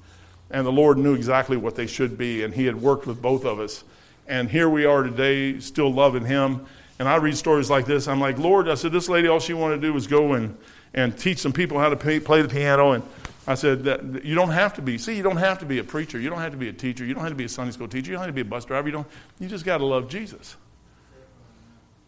[0.50, 3.46] And the Lord knew exactly what they should be, and He had worked with both
[3.46, 3.84] of us.
[4.28, 6.66] And here we are today, still loving Him
[7.02, 8.08] and I read stories like this.
[8.08, 10.56] I'm like, Lord, I said, this lady, all she wanted to do was go and,
[10.94, 12.92] and teach some people how to pay, play the piano.
[12.92, 13.04] And
[13.48, 15.84] I said, that, you don't have to be, see, you don't have to be a
[15.84, 16.20] preacher.
[16.20, 17.04] You don't have to be a teacher.
[17.04, 18.12] You don't have to be a Sunday school teacher.
[18.12, 18.88] You don't have to be a bus driver.
[18.88, 19.08] You, don't,
[19.40, 20.58] you just got to love Jesus.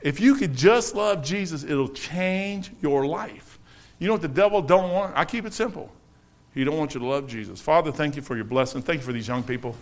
[0.01, 3.57] If you could just love Jesus, it'll change your life.
[3.97, 5.17] You know what the devil don't want?
[5.17, 5.91] I keep it simple.
[6.53, 7.59] He don't want you to love Jesus.
[7.59, 8.83] Father, thank you for your blessing.
[8.83, 9.75] Thank you for these young people.